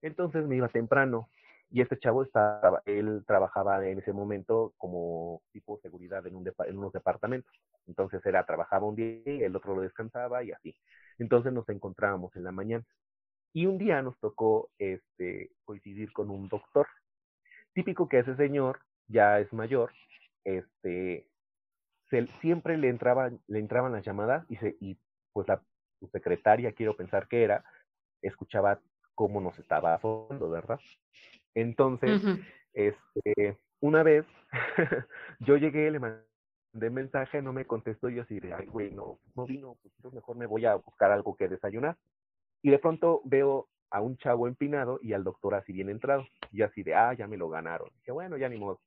[0.00, 1.28] Entonces me iba temprano.
[1.70, 6.78] Y este chavo estaba, él trabajaba en ese momento como tipo seguridad en, un en
[6.78, 7.52] unos departamentos.
[7.86, 10.74] Entonces era, trabajaba un día, el otro lo descansaba y así.
[11.18, 12.84] Entonces nos encontrábamos en la mañana.
[13.52, 16.86] Y un día nos tocó este, coincidir con un doctor.
[17.72, 19.92] Típico que ese señor ya es mayor,
[20.44, 21.28] este,
[22.40, 24.98] siempre le entraban, le entraban las llamadas y, se, y
[25.32, 25.62] pues la
[25.98, 27.64] su secretaria, quiero pensar que era,
[28.22, 28.80] escuchaba
[29.14, 30.78] cómo nos estaba azotando, ¿verdad?
[31.56, 32.20] Entonces,
[32.74, 34.26] este, una vez
[35.40, 39.18] yo llegué, le mandé mensaje, no me contestó, y yo así de, ay, güey, no,
[39.34, 41.96] no vino, pues mejor me voy a buscar algo que desayunar.
[42.60, 46.26] Y de pronto veo a un chavo empinado y al doctor así bien entrado.
[46.52, 47.88] Y así de, ah, ya me lo ganaron.
[48.00, 48.78] Dije, bueno, ya ni modo.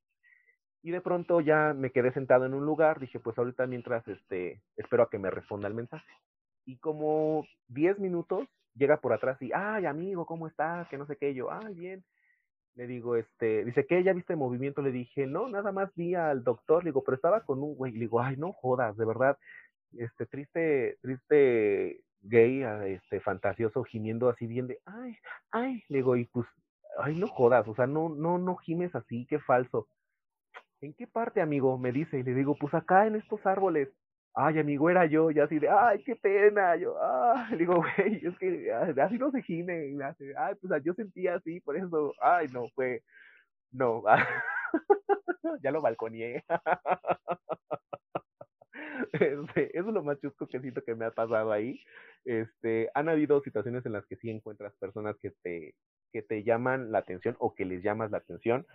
[0.83, 4.61] Y de pronto ya me quedé sentado en un lugar, dije, pues ahorita mientras, este,
[4.77, 6.11] espero a que me responda el mensaje.
[6.65, 10.87] Y como 10 minutos llega por atrás y, ay, amigo, ¿cómo estás?
[10.89, 11.33] Que no sé qué.
[11.33, 12.03] yo, ay, bien.
[12.75, 14.03] Le digo, este, dice, ¿qué?
[14.03, 14.81] ¿Ya viste movimiento?
[14.81, 16.83] Le dije, no, nada más vi al doctor.
[16.83, 17.91] Le digo, pero estaba con un güey.
[17.91, 19.37] Le digo, ay, no jodas, de verdad.
[19.97, 25.15] Este, triste, triste gay, ah, este, fantasioso, gimiendo así bien de, ay,
[25.51, 25.83] ay.
[25.89, 26.47] Le digo, y pues,
[26.99, 29.87] ay, no jodas, o sea, no, no, no gimes así, qué falso.
[30.81, 31.77] ¿En qué parte, amigo?
[31.77, 33.89] Me dice, y le digo, pues acá en estos árboles.
[34.35, 36.75] Ay, amigo, era yo, y así de, ay, qué pena.
[36.77, 38.71] Yo, ay, le digo, güey, es que
[39.01, 39.87] así no se gime.
[39.89, 43.01] Y hace, ay, pues yo sentía así, por eso, ay, no, fue,
[43.71, 44.03] no,
[45.63, 46.43] ya lo balconeé.
[49.13, 51.81] Este, eso es lo más chusco que siento que me ha pasado ahí.
[52.25, 55.75] Este, han habido situaciones en las que sí encuentras personas que te,
[56.11, 58.65] que te llaman la atención o que les llamas la atención.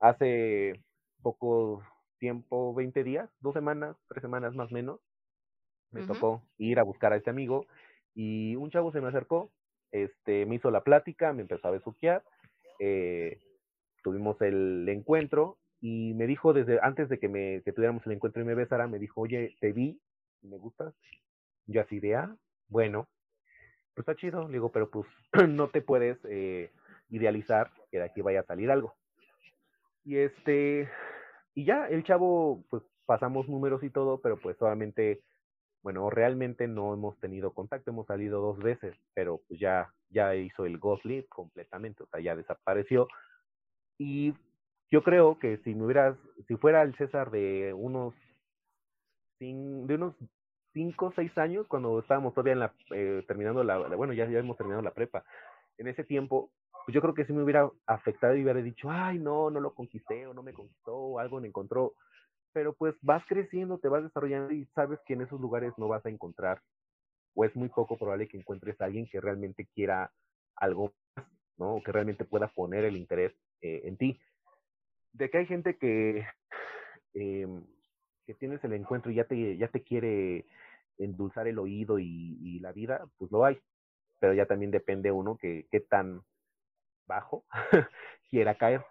[0.00, 0.80] Hace
[1.22, 1.82] poco
[2.18, 5.00] tiempo, 20 días, dos semanas, tres semanas más o menos,
[5.90, 7.66] me tocó ir a buscar a este amigo
[8.14, 9.50] y un chavo se me acercó,
[9.90, 12.22] este, me hizo la plática, me empezó a besuquear,
[12.78, 13.40] eh,
[14.02, 18.42] tuvimos el encuentro y me dijo desde antes de que, me, que tuviéramos el encuentro
[18.42, 20.00] y me besara, me dijo, oye, te vi,
[20.42, 20.94] me gustas.
[21.66, 22.36] Yo así de, ah,
[22.68, 23.08] bueno,
[23.94, 24.46] pues está chido.
[24.46, 25.06] Le digo, pero pues
[25.48, 26.70] no te puedes eh,
[27.10, 28.94] idealizar que de aquí vaya a salir algo.
[30.04, 30.88] Y este,
[31.58, 35.24] y ya, el chavo, pues pasamos números y todo, pero pues solamente,
[35.82, 40.66] bueno, realmente no hemos tenido contacto, hemos salido dos veces, pero pues ya, ya hizo
[40.66, 43.08] el ghost completamente, o sea, ya desapareció.
[43.98, 44.34] Y
[44.88, 48.14] yo creo que si me hubieras, si fuera el César de unos,
[49.40, 50.14] de unos
[50.74, 54.56] cinco seis años, cuando estábamos todavía en la, eh, terminando la, bueno, ya, ya hemos
[54.56, 55.24] terminado la prepa,
[55.76, 56.52] en ese tiempo,
[56.88, 59.74] pues yo creo que sí me hubiera afectado y hubiera dicho, ay, no, no lo
[59.74, 61.92] conquisté o no me conquistó o algo me encontró.
[62.54, 66.06] Pero pues vas creciendo, te vas desarrollando y sabes que en esos lugares no vas
[66.06, 66.62] a encontrar,
[67.34, 70.10] o es muy poco probable que encuentres a alguien que realmente quiera
[70.56, 71.26] algo más,
[71.58, 71.74] ¿no?
[71.74, 74.18] O que realmente pueda poner el interés eh, en ti.
[75.12, 76.24] De que hay gente que,
[77.12, 77.66] em,
[78.24, 80.46] que tienes el encuentro y ya te, ya te quiere
[80.96, 83.58] endulzar el oído y, y la vida, pues lo hay.
[84.20, 86.22] Pero ya también depende uno que qué tan
[87.08, 87.44] bajo
[88.30, 88.84] quiera caer.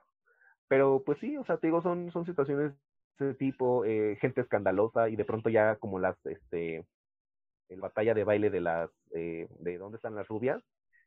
[0.68, 2.74] Pero pues sí, o sea, te digo, son, son situaciones
[3.20, 6.86] de ese tipo, eh, gente escandalosa y de pronto ya como las, este,
[7.70, 10.61] el batalla de baile de las, eh, de dónde están las rubias,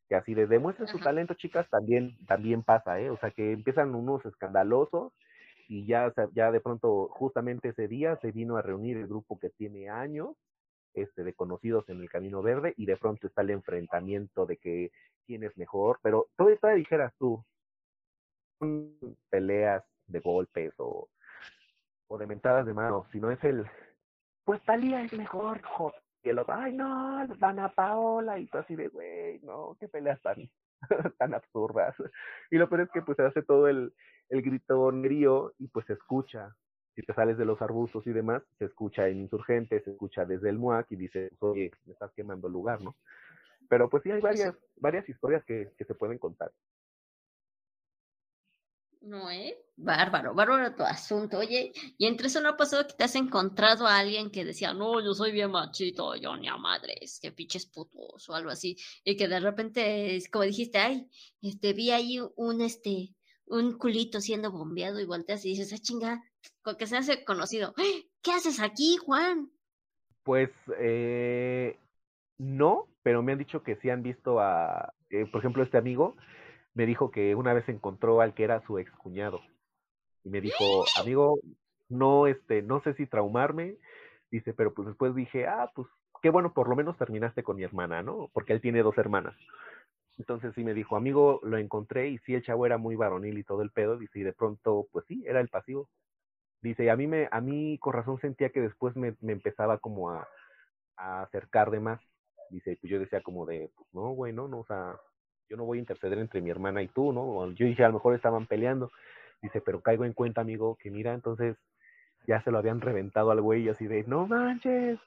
[0.08, 3.10] que así de demuestren su talento, chicas, también, también pasa, ¿eh?
[3.10, 5.12] O sea, que empiezan unos escandalosos
[5.68, 9.50] y ya, ya de pronto, justamente ese día se vino a reunir el grupo que
[9.50, 10.36] tiene años,
[10.94, 14.90] este, de conocidos en el Camino Verde y de pronto está el enfrentamiento de que
[15.30, 17.44] quién es mejor, pero todavía dijeras tú,
[19.28, 21.08] peleas de golpes o,
[22.08, 23.64] o de mentadas de mano, si no es el,
[24.44, 26.02] pues Talía es mejor, joder.
[26.24, 30.20] Y el otro, ay no, Dana Paola, y tú así de, güey, no, qué peleas
[30.20, 30.50] tan,
[31.18, 31.94] tan absurdas.
[32.50, 33.94] Y lo peor es que pues se hace todo el,
[34.30, 36.56] el gritonerío y pues se escucha.
[36.96, 40.50] Si te sales de los arbustos y demás, se escucha en Insurgentes, se escucha desde
[40.50, 42.96] el MUAC y dice, oye, me estás quemando el lugar, ¿no?
[43.70, 46.50] Pero pues sí hay varias, varias historias que, que se pueden contar.
[49.00, 49.56] No, ¿eh?
[49.76, 51.38] Bárbaro, bárbaro tu asunto.
[51.38, 54.74] Oye, y entre eso no ha pasado que te has encontrado a alguien que decía,
[54.74, 58.76] no, yo soy bien machito, yo ni a madres, que pinches putos o algo así,
[59.04, 61.08] y que de repente, como dijiste, ay,
[61.40, 63.14] este, vi ahí un, este,
[63.46, 66.24] un culito siendo bombeado y volteas y dices, ah, chinga,
[66.60, 67.72] con que se hace conocido.
[68.20, 69.52] ¿Qué haces aquí, Juan?
[70.24, 71.78] Pues, eh,
[72.36, 76.16] no, pero me han dicho que sí han visto a, eh, por ejemplo, este amigo
[76.74, 79.40] me dijo que una vez encontró al que era su excuñado
[80.24, 81.38] y me dijo, amigo,
[81.88, 83.76] no, este, no sé si traumarme,
[84.30, 85.88] dice, pero pues después dije, ah, pues
[86.22, 88.28] qué bueno, por lo menos terminaste con mi hermana, ¿no?
[88.32, 89.34] Porque él tiene dos hermanas.
[90.18, 93.44] Entonces sí me dijo, amigo, lo encontré y sí, el chavo era muy varonil y
[93.44, 95.88] todo el pedo, dice, y de pronto, pues sí, era el pasivo.
[96.62, 100.10] Dice, a mí me, a mí con razón sentía que después me, me empezaba como
[100.10, 100.28] a,
[100.96, 102.00] a acercar de más
[102.50, 104.96] dice, pues yo decía como de, pues no, güey, no, no, o sea,
[105.48, 107.50] yo no voy a interceder entre mi hermana y tú, ¿no?
[107.52, 108.90] Yo dije, a lo mejor estaban peleando.
[109.42, 111.56] Dice, pero caigo en cuenta, amigo, que mira, entonces
[112.26, 114.98] ya se lo habían reventado al güey así de, no manches.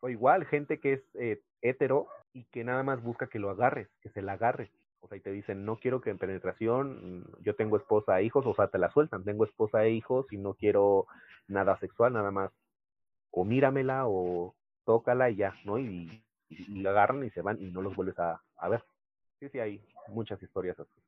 [0.00, 3.88] O igual, gente que es eh, hetero y que nada más busca que lo agarres,
[4.02, 4.70] que se la agarres.
[5.00, 8.24] O sea, y te dicen, no quiero que en penetración, mm, yo tengo esposa e
[8.24, 11.06] hijos, o sea, te la sueltan, tengo esposa e hijos y no quiero
[11.48, 12.50] nada sexual, nada más,
[13.30, 15.78] o míramela o tócala y ya, ¿no?
[15.78, 18.84] Y, y, la agarran y se van y no los vuelves a, a ver.
[19.38, 21.00] Sí, sí, hay muchas historias así.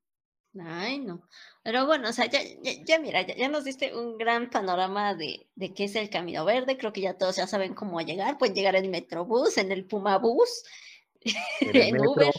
[0.60, 1.22] Ay, no.
[1.62, 2.40] Pero bueno, o sea, ya,
[2.84, 6.76] ya, mira, ya, nos diste un gran panorama de, de qué es el Camino Verde.
[6.76, 8.36] Creo que ya todos ya saben cómo llegar.
[8.38, 10.64] Pueden llegar en Metrobús, en el Pumabús,
[11.60, 12.34] en, Uber.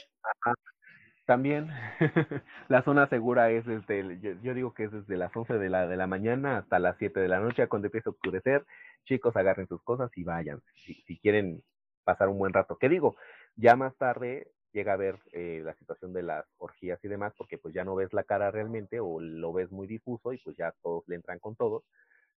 [1.26, 1.70] También
[2.68, 5.98] la zona segura es desde, yo, digo que es desde las 11 de la, de
[5.98, 8.64] la mañana hasta las 7 de la noche, cuando empieza a oscurecer.
[9.06, 11.64] Chicos, agarren sus cosas y vayan, si, si quieren
[12.04, 12.78] pasar un buen rato.
[12.78, 13.16] ¿Qué digo?
[13.56, 17.58] Ya más tarde llega a ver eh, la situación de las orgías y demás, porque
[17.58, 20.74] pues ya no ves la cara realmente o lo ves muy difuso y pues ya
[20.82, 21.84] todos le entran con todos,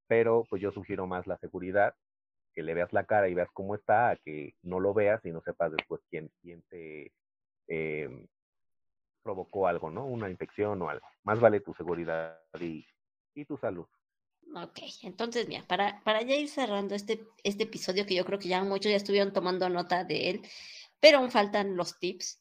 [0.08, 1.96] pero pues yo sugiero más la seguridad,
[2.54, 5.32] que le veas la cara y veas cómo está, a que no lo veas y
[5.32, 7.12] no sepas después quién, quién te
[7.68, 8.28] eh,
[9.24, 10.06] provocó algo, ¿no?
[10.06, 11.08] Una infección o algo.
[11.24, 12.86] Más vale tu seguridad y,
[13.34, 13.88] y tu salud.
[14.56, 18.50] Ok, entonces mira, para, para ya ir cerrando este, este episodio que yo creo que
[18.50, 20.42] ya muchos ya estuvieron tomando nota de él,
[21.00, 22.40] pero aún faltan los tips.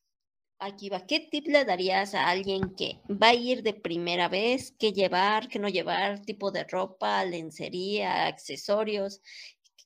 [0.58, 4.74] Aquí va, ¿qué tip le darías a alguien que va a ir de primera vez?
[4.78, 6.20] ¿Qué llevar, qué no llevar?
[6.22, 9.22] ¿Tipo de ropa, lencería, accesorios?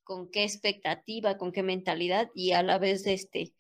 [0.04, 2.28] ¿Con qué expectativa, con qué mentalidad?
[2.34, 3.54] Y a la vez, este,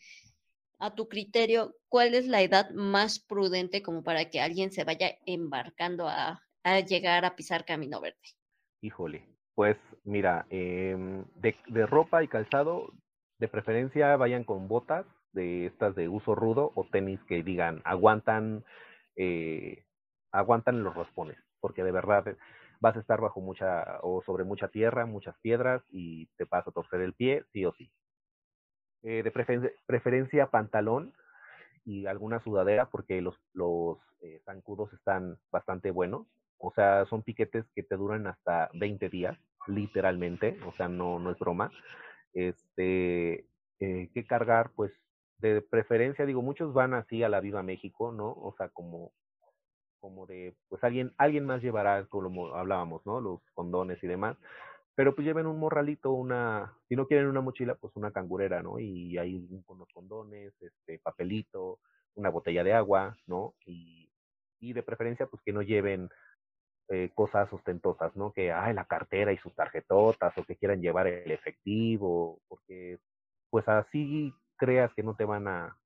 [0.78, 5.16] a tu criterio, ¿cuál es la edad más prudente como para que alguien se vaya
[5.24, 6.42] embarcando a,
[6.86, 8.18] llegar a pisar Camino Verde?
[8.82, 12.92] Híjole, pues mira, em, de, ropa y calzado,
[13.38, 18.64] de preferencia vayan con botas de estas de uso rudo o tenis que digan aguantan,
[19.16, 19.84] eh,
[20.32, 22.36] aguantan los raspones, porque de verdad
[22.80, 26.72] vas a estar bajo mucha o sobre mucha tierra, muchas piedras y te vas a
[26.72, 27.90] torcer el pie, sí o sí.
[29.02, 29.30] Eh, de
[29.86, 31.12] preferencia pantalón
[31.84, 36.26] y alguna sudadera porque los, los eh, zancudos están bastante buenos.
[36.58, 39.36] O sea, son piquetes que te duran hasta 20 días,
[39.66, 41.70] literalmente, o sea, no, no es broma
[42.36, 43.46] este,
[43.80, 44.92] eh, que cargar, pues
[45.38, 48.28] de preferencia, digo, muchos van así a la Viva México, ¿no?
[48.28, 49.12] O sea, como,
[50.00, 53.20] como de, pues alguien, alguien más llevará, como hablábamos, ¿no?
[53.20, 54.36] Los condones y demás,
[54.94, 58.78] pero pues lleven un morralito, una, si no quieren una mochila, pues una cangurera, ¿no?
[58.78, 61.80] Y ahí unos condones, este, papelito,
[62.14, 63.54] una botella de agua, ¿no?
[63.66, 64.10] Y,
[64.60, 66.10] y de preferencia, pues que no lleven
[66.88, 68.32] eh, cosas ostentosas, ¿no?
[68.32, 72.98] Que, ay, la cartera y sus tarjetotas, o que quieran llevar el efectivo, porque
[73.50, 75.76] pues así creas que no te van a,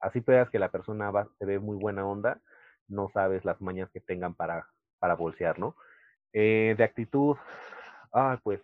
[0.00, 2.40] así veas que la persona va, se ve muy buena onda,
[2.88, 4.66] no sabes las mañas que tengan para,
[4.98, 5.76] para bolsear, ¿no?
[6.32, 7.36] Eh, de actitud,
[8.12, 8.60] ah, pues,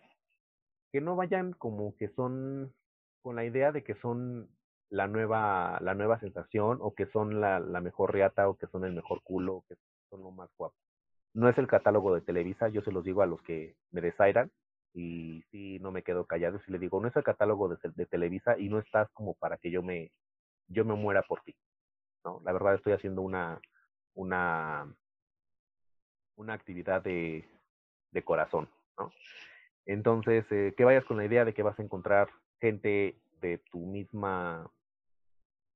[0.92, 2.74] que no vayan como que son
[3.22, 4.48] con la idea de que son
[4.90, 8.84] la nueva, la nueva sensación, o que son la, la mejor riata, o que son
[8.84, 9.76] el mejor culo, o que
[10.10, 10.76] son lo más guapo.
[11.34, 14.50] No es el catálogo de Televisa, yo se los digo a los que me desairan
[14.94, 18.06] y si no me quedo callado si le digo, no es el catálogo de, de,
[18.06, 20.12] Televisa y no estás como para que yo me,
[20.68, 21.56] yo me muera por ti.
[22.24, 22.40] ¿no?
[22.44, 23.60] La verdad estoy haciendo una,
[24.14, 24.94] una,
[26.36, 27.44] una actividad de,
[28.12, 28.68] de corazón.
[28.96, 29.10] ¿no?
[29.86, 32.28] Entonces, eh, que vayas con la idea de que vas a encontrar
[32.60, 34.70] gente de tu misma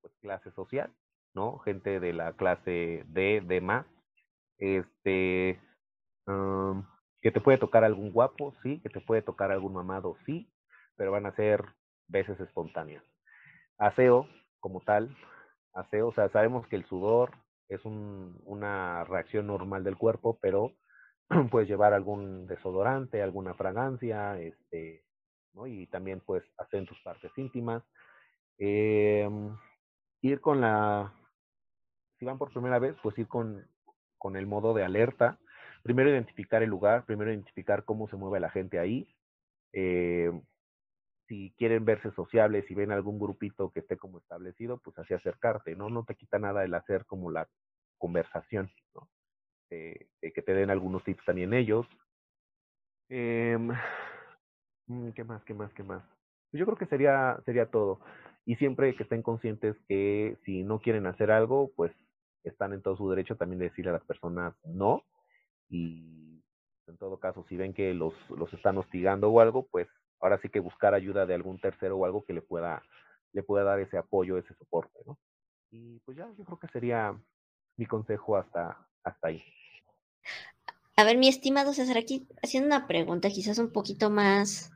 [0.01, 0.93] pues, clase social,
[1.35, 1.59] ¿no?
[1.59, 3.87] Gente de la clase D, D más,
[4.59, 5.61] este,
[7.23, 10.51] que te puede tocar algún guapo, sí, que te puede tocar algún mamado, sí,
[10.97, 11.65] pero van a ser
[12.09, 13.05] veces espontáneas.
[13.79, 14.29] Aseo,
[14.61, 15.17] como tal,
[15.75, 17.33] aseo, o sea, sabemos que el sudor
[17.69, 20.73] es un, una reacción normal del cuerpo, pero
[21.51, 25.05] puedes llevar algún desodorante, alguna fragancia, este,
[25.53, 25.67] ¿no?
[25.67, 27.83] Y también puedes hacer en tus partes íntimas.
[28.59, 29.29] Eh,
[30.23, 31.13] ir con la,
[32.19, 33.67] si van por primera vez, pues ir con
[34.19, 35.39] con el modo de alerta.
[35.83, 39.09] Primero identificar el lugar, primero identificar cómo se mueve la gente ahí.
[39.73, 40.31] Eh,
[41.29, 45.77] si quieren verse sociables, si ven algún grupito que esté como establecido, pues así acercarte,
[45.77, 45.91] ¿no?
[45.91, 47.47] No te quita nada el hacer como la
[47.99, 49.09] conversación, ¿no?
[49.71, 51.87] Eh, que te den algunos tips también ellos.
[53.11, 53.59] Eh,
[55.15, 55.45] ¿Qué más?
[55.45, 55.73] ¿Qué más?
[55.75, 56.03] ¿Qué más?
[56.53, 58.01] Yo creo que sería, sería todo.
[58.47, 61.93] Y siempre que estén conscientes que si no quieren hacer algo, pues
[62.45, 65.05] están en todo su derecho también de decirle a las personas no.
[65.69, 66.43] Y
[66.87, 69.89] en todo caso, si ven que los, los están hostigando o algo, pues
[70.21, 72.83] ahora sí que buscar ayuda de algún tercero o algo que le pueda,
[73.33, 75.19] le pueda dar ese apoyo, ese soporte, ¿no?
[75.71, 77.15] Y pues ya, yo creo que sería
[77.77, 79.43] mi consejo hasta, hasta ahí.
[80.97, 84.73] A ver, mi estimado César, aquí haciendo una pregunta quizás un poquito más,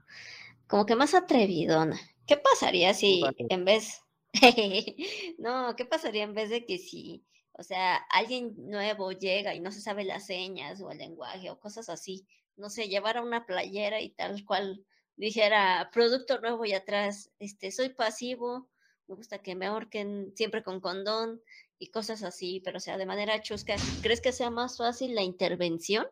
[0.68, 1.98] como que más atrevidona.
[2.26, 4.02] ¿qué pasaría si en vez,
[5.38, 9.70] no, qué pasaría en vez de que si, o sea, alguien nuevo llega y no
[9.70, 12.26] se sabe las señas o el lenguaje o cosas así,
[12.56, 14.84] no sé, llevara una playera y tal cual
[15.16, 18.68] dijera producto nuevo y atrás, este, soy pasivo,
[19.08, 21.40] me gusta que me ahorquen siempre con condón
[21.78, 25.22] y cosas así, pero o sea, de manera chusca, ¿crees que sea más fácil la
[25.22, 26.06] intervención?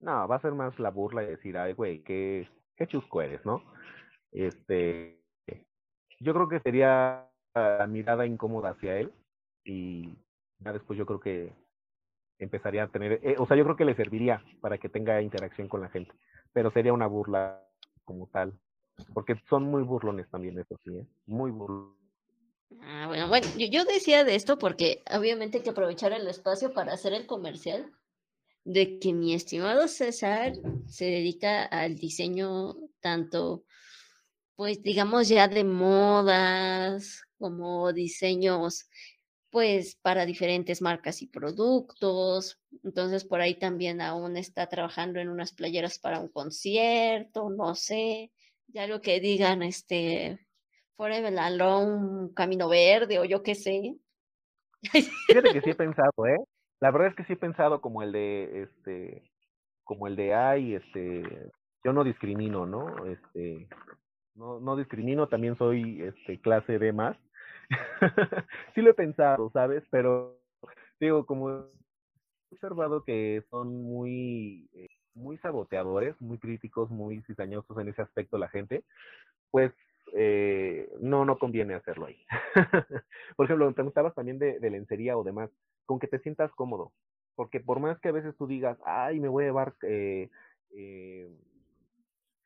[0.00, 3.44] No, va a ser más la burla y decir, ay, güey, qué, qué chusco eres,
[3.44, 3.62] ¿no?
[4.32, 5.20] Este,
[6.20, 9.12] yo creo que sería la mirada incómoda hacia él
[9.64, 10.16] y
[10.60, 11.52] después yo creo que
[12.38, 15.68] empezaría a tener, eh, o sea, yo creo que le serviría para que tenga interacción
[15.68, 16.12] con la gente,
[16.52, 17.62] pero sería una burla
[18.04, 18.58] como tal,
[19.14, 21.06] porque son muy burlones también, eso sí, ¿eh?
[21.26, 22.00] muy burlones.
[22.82, 26.92] Ah, bueno, bueno, yo, decía de esto porque obviamente hay que aprovechar el espacio para
[26.92, 27.90] hacer el comercial
[28.64, 30.52] de que mi estimado César
[30.86, 33.64] se dedica al diseño tanto,
[34.54, 38.88] pues digamos ya de modas como diseños
[39.50, 42.60] pues para diferentes marcas y productos.
[42.84, 48.30] Entonces por ahí también aún está trabajando en unas playeras para un concierto, no sé,
[48.68, 50.38] ya lo que digan, este,
[50.96, 53.96] Forever Alone, Camino Verde o yo qué sé.
[54.82, 56.38] Fíjate que sí he pensado, ¿eh?
[56.80, 59.30] La verdad es que sí he pensado como el de, este,
[59.84, 61.22] como el de, ay, este,
[61.84, 63.04] yo no discrimino, ¿no?
[63.04, 63.68] Este,
[64.34, 67.16] no, no discrimino, también soy, este, clase B más
[68.74, 69.84] sí lo he pensado, ¿sabes?
[69.90, 70.38] Pero
[70.98, 71.64] digo, como he
[72.52, 78.48] observado que son muy, eh, muy saboteadores, muy críticos, muy cizañosos en ese aspecto la
[78.48, 78.84] gente,
[79.50, 79.72] pues
[80.14, 82.24] eh, no, no conviene hacerlo ahí.
[83.36, 85.50] por ejemplo, te preguntabas también de, lencería o demás,
[85.86, 86.92] con que te sientas cómodo,
[87.36, 90.28] porque por más que a veces tú digas, ay, me voy a llevar, eh,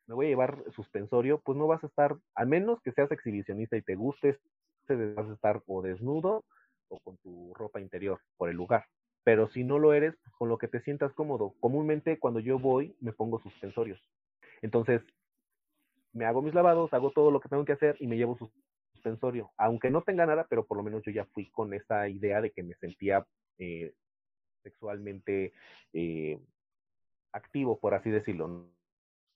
[0.07, 3.77] me voy a llevar suspensorio, pues no vas a estar, a menos que seas exhibicionista
[3.77, 4.37] y te gustes
[4.93, 6.45] vas a estar o desnudo
[6.89, 8.85] o con tu ropa interior por el lugar.
[9.23, 11.55] Pero si no lo eres, pues, con lo que te sientas cómodo.
[11.59, 13.99] Comúnmente cuando yo voy me pongo suspensorios.
[14.61, 15.01] Entonces,
[16.13, 18.37] me hago mis lavados, hago todo lo que tengo que hacer y me llevo
[18.93, 19.51] suspensorio.
[19.57, 22.51] Aunque no tenga nada, pero por lo menos yo ya fui con esa idea de
[22.51, 23.25] que me sentía
[23.57, 23.93] eh,
[24.63, 25.53] sexualmente
[25.93, 26.39] eh,
[27.31, 28.47] activo, por así decirlo.
[28.47, 28.75] No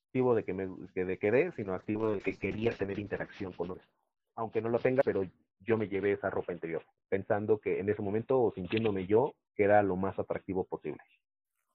[0.09, 3.98] activo de que me de quedé, sino activo de que quería tener interacción con otros
[4.39, 5.23] aunque no lo tenga, pero
[5.59, 9.65] yo me llevé esa ropa interior, pensando que en ese momento, o sintiéndome yo, que
[9.65, 11.03] era lo más atractivo posible,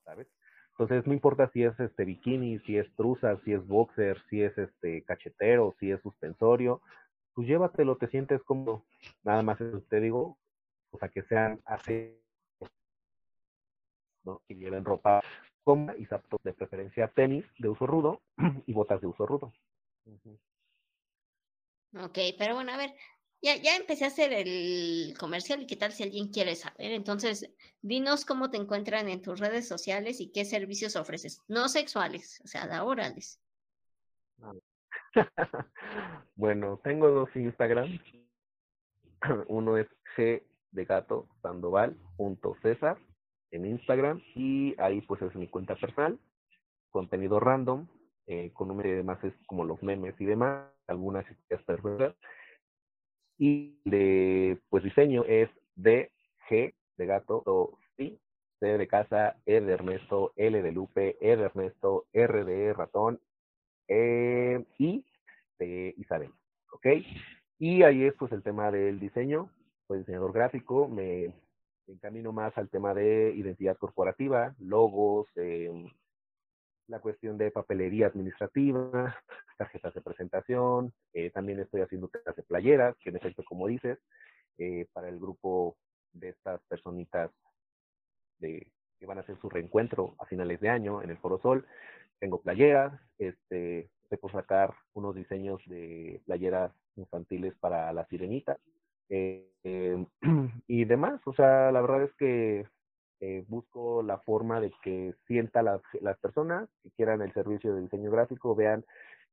[0.05, 0.27] ¿sabes?
[0.71, 4.57] Entonces, no importa si es este bikini, si es truza, si es boxer, si es
[4.57, 6.81] este cachetero, si es suspensorio,
[7.35, 8.85] pues llévatelo, te sientes como
[9.23, 9.59] Nada más
[9.91, 10.39] te digo,
[10.91, 12.19] o sea, que sean así,
[14.25, 14.41] ¿no?
[14.49, 15.21] Y lleven ropa
[15.65, 18.23] cómoda y zapatos de preferencia tenis de uso rudo
[18.67, 19.53] y botas de uso rudo.
[22.03, 22.95] Ok, pero bueno, a ver,
[23.40, 26.92] ya, ya empecé a hacer el comercial y qué tal si alguien quiere saber.
[26.92, 31.42] Entonces, dinos cómo te encuentran en tus redes sociales y qué servicios ofreces.
[31.47, 33.40] No sexuales, o sea, orales.
[34.42, 34.53] Ah.
[36.34, 37.99] bueno, tengo dos Instagram.
[39.49, 39.86] Uno es
[40.16, 40.42] g
[40.72, 42.99] de gato sandoval punto César
[43.51, 46.18] en Instagram y ahí pues es mi cuenta personal,
[46.90, 47.86] contenido random,
[48.27, 52.14] eh, con número y demás es como los memes y demás algunas historias
[53.39, 56.11] Y de pues diseño es D,
[56.49, 58.18] G de gato, o C,
[58.61, 63.20] C de casa, E de Ernesto, L de Lupe, E de Ernesto, R de ratón,
[63.89, 65.05] E, I
[65.59, 66.31] de Isabel.
[66.72, 66.87] ¿Ok?
[67.59, 69.51] Y ahí es pues el tema del diseño,
[69.87, 71.33] pues diseñador gráfico, me
[71.87, 75.70] encamino más al tema de identidad corporativa, logos, eh,
[76.89, 79.16] la cuestión de papelería administrativa,
[79.59, 83.99] tarjetas de presentación, eh, también estoy haciendo tarjetas de playeras, que en efecto, como dices,
[84.59, 85.76] eh, para el grupo
[86.12, 87.30] de estas personitas
[88.39, 91.66] de, que van a hacer su reencuentro a finales de año en el Foro Sol.
[92.18, 98.59] Tengo playeras, este, por sacar unos diseños de playeras infantiles para la sirenita
[99.09, 100.07] eh,
[100.68, 101.20] y demás.
[101.26, 102.66] O sea, la verdad es que
[103.25, 107.81] eh, busco la forma de que sienta las, las personas que quieran el servicio de
[107.81, 108.85] diseño gráfico, vean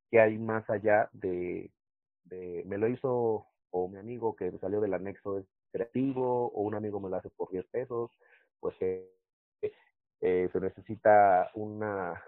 [0.10, 1.72] que hay más allá de,
[2.24, 6.76] de, me lo hizo o mi amigo que salió del anexo es creativo o un
[6.76, 8.12] amigo me lo hace por 10 pesos,
[8.62, 9.12] pues eh,
[10.22, 12.22] eh, se necesita una,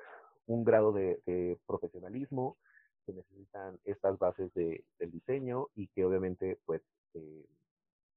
[0.48, 2.58] un grado de, de, profesionalismo,
[3.06, 6.82] se necesitan estas bases de, del diseño y que obviamente pues
[7.14, 7.46] eh,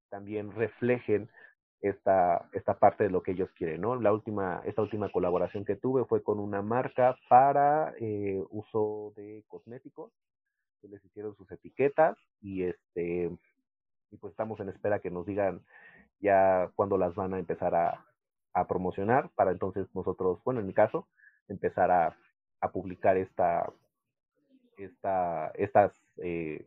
[0.08, 1.28] también reflejen
[1.80, 3.96] esta, esta parte de lo que ellos quieren, ¿no?
[3.96, 9.44] La última, esta última colaboración que tuve fue con una marca para eh, uso de
[9.48, 10.12] cosméticos.
[10.82, 13.30] les hicieron sus etiquetas y este
[14.10, 15.62] y pues estamos en espera que nos digan
[16.20, 18.02] ya cuándo las van a empezar a,
[18.68, 21.06] promocionar para entonces nosotros, bueno, en mi caso,
[21.46, 22.16] empezar a,
[22.72, 23.70] publicar esta,
[24.78, 26.66] esta, estas eh,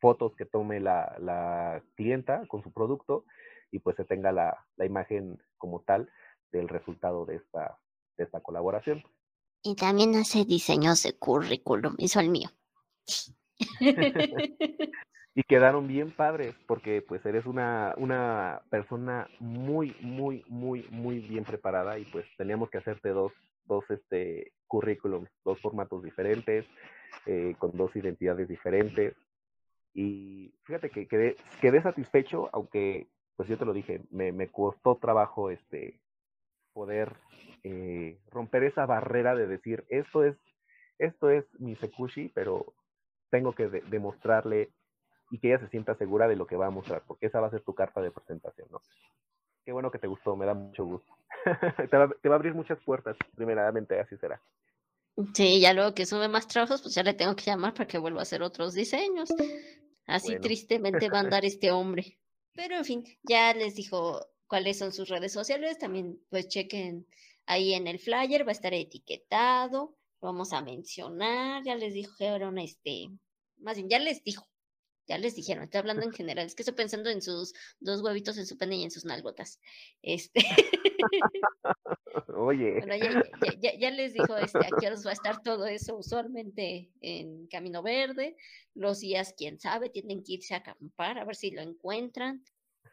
[0.00, 3.26] fotos que tome la, la, clienta con su producto
[3.70, 6.10] y pues se tenga la, la, imagen como tal
[6.52, 7.78] del resultado de esta,
[8.16, 9.02] de esta colaboración.
[9.62, 12.48] Y también hace diseños de currículum, hizo el mío.
[15.34, 21.44] y quedaron bien padres porque pues eres una, una persona muy, muy, muy, muy bien
[21.44, 23.32] preparada y pues teníamos que hacerte dos,
[23.64, 26.66] dos este, currículums, dos formatos diferentes,
[27.26, 29.14] eh, con dos identidades diferentes.
[29.92, 33.08] Y fíjate que quedé, quedé satisfecho, aunque
[33.40, 35.98] pues yo te lo dije, me, me costó trabajo este,
[36.74, 37.16] poder
[37.64, 40.36] eh, romper esa barrera de decir, esto es,
[40.98, 42.74] esto es mi Sekushi, pero
[43.30, 44.68] tengo que demostrarle
[45.30, 47.46] y que ella se sienta segura de lo que va a mostrar, porque esa va
[47.46, 48.82] a ser tu carta de presentación, ¿no?
[49.64, 51.10] Qué bueno que te gustó, me da mucho gusto.
[51.90, 54.38] te, va, a abrir muchas puertas, primeramente, así será.
[55.32, 57.96] Sí, ya luego que sube más trabajos, pues ya le tengo que llamar para que
[57.96, 59.30] vuelva a hacer otros diseños.
[60.06, 62.18] Así tristemente va a andar este hombre.
[62.54, 65.78] Pero en fin, ya les dijo cuáles son sus redes sociales.
[65.78, 67.06] También pues chequen
[67.46, 69.96] ahí en el flyer, va a estar etiquetado.
[70.20, 71.62] Lo vamos a mencionar.
[71.64, 71.94] Ya les
[72.48, 73.08] una, este,
[73.58, 74.46] más bien, ya les dijo
[75.10, 78.38] ya les dijeron, estoy hablando en general, es que estoy pensando en sus dos huevitos
[78.38, 79.58] en su pene y en sus nalgotas.
[80.02, 80.40] Este.
[82.36, 82.80] Oye.
[83.78, 88.36] ya, les dijo este, a qué va a estar todo eso usualmente en Camino Verde.
[88.74, 92.44] Los días, quién sabe, tienen que irse a acampar a ver si lo encuentran.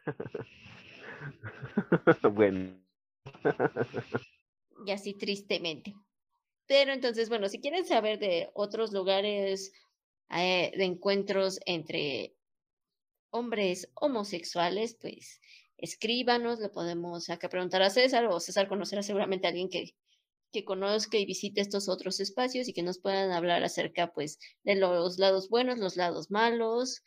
[2.32, 2.80] bueno.
[4.86, 5.94] y así tristemente.
[6.66, 9.72] Pero entonces, bueno, si quieren saber de otros lugares
[10.30, 12.34] eh, de encuentros entre
[13.30, 15.40] hombres homosexuales, pues
[15.78, 19.94] escríbanos, le podemos acá preguntar a César o César conocerá seguramente a alguien que,
[20.52, 24.74] que conozca y visite estos otros espacios y que nos puedan hablar acerca pues de
[24.76, 27.02] los lados buenos, los lados malos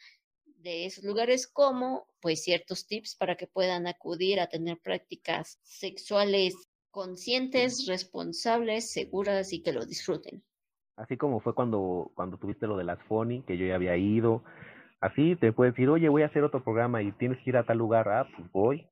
[0.61, 6.55] de esos lugares como pues ciertos tips para que puedan acudir a tener prácticas sexuales
[6.91, 10.43] conscientes, responsables, seguras y que lo disfruten.
[10.97, 14.43] Así como fue cuando, cuando tuviste lo de las Foni, que yo ya había ido.
[15.01, 17.65] Así te puedes decir, oye, voy a hacer otro programa y tienes que ir a
[17.65, 18.07] tal lugar.
[18.07, 18.87] Ah, pues voy.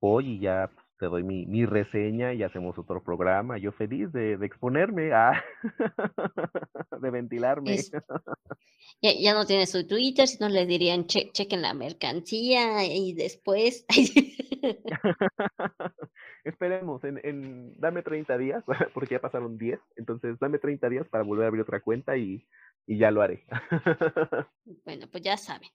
[0.00, 3.58] Voy y ya pues, te doy mi, mi reseña y hacemos otro programa.
[3.58, 5.44] Yo feliz de, de exponerme, ah,
[7.02, 7.76] de ventilarme.
[9.02, 13.12] ya, ya, no tienes su Twitter, si no le dirían che, chequen la mercancía y
[13.12, 13.84] después.
[16.44, 18.64] Esperemos, en, en, dame 30 días,
[18.94, 22.46] porque ya pasaron 10, entonces dame 30 días para volver a abrir otra cuenta y,
[22.86, 23.44] y ya lo haré.
[24.84, 25.70] bueno, pues ya saben.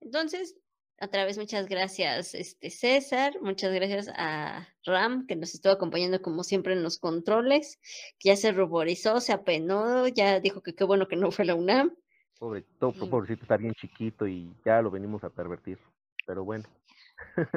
[0.00, 0.56] Entonces,
[1.00, 6.42] otra vez muchas gracias, este César, muchas gracias a Ram, que nos estuvo acompañando como
[6.42, 7.78] siempre en los controles,
[8.18, 11.54] que ya se ruborizó, se apenó, ya dijo que qué bueno que no fue la
[11.54, 11.94] UNAM.
[12.40, 15.78] Pobre, todo, pobrecito está bien chiquito y ya lo venimos a pervertir,
[16.26, 16.64] pero bueno.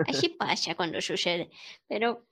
[0.07, 1.49] Así pasa cuando sucede,
[1.87, 2.27] pero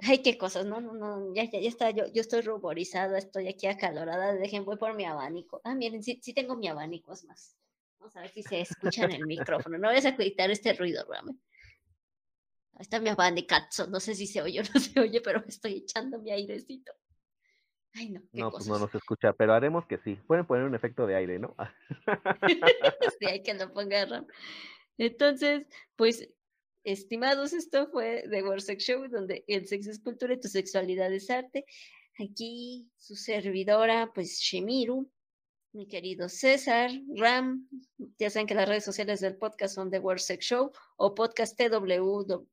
[0.00, 3.48] Ay, qué cosas, no, no, no, ya, ya, ya está, yo, yo estoy ruborizada, estoy
[3.48, 5.60] aquí acalorada, dejen, voy por mi abanico.
[5.64, 7.56] Ah, miren, sí, sí tengo mi abanico, es más.
[7.98, 9.78] Vamos a ver si se escucha en el micrófono.
[9.78, 11.36] No vayas a quitar este ruido, Rame.
[12.72, 15.48] Ahí está mi abanicazo, no sé si se oye o no se oye, pero me
[15.48, 16.92] estoy echando mi airecito.
[17.94, 18.22] Ay, no.
[18.32, 20.16] no, pues no nos escucha, pero haremos que sí.
[20.26, 21.54] Pueden poner un efecto de aire, ¿no?
[23.20, 24.26] sí, hay que lo ponga Ram.
[24.96, 26.28] Entonces, pues
[26.84, 31.12] Estimados, esto fue The World Sex Show, donde el sexo es cultura y tu sexualidad
[31.12, 31.64] es arte.
[32.18, 35.08] Aquí su servidora, pues Shemiru,
[35.72, 37.68] mi querido César, Ram,
[38.18, 41.56] ya saben que las redes sociales del podcast son The World Sex Show o podcast
[41.56, 42.46] TW,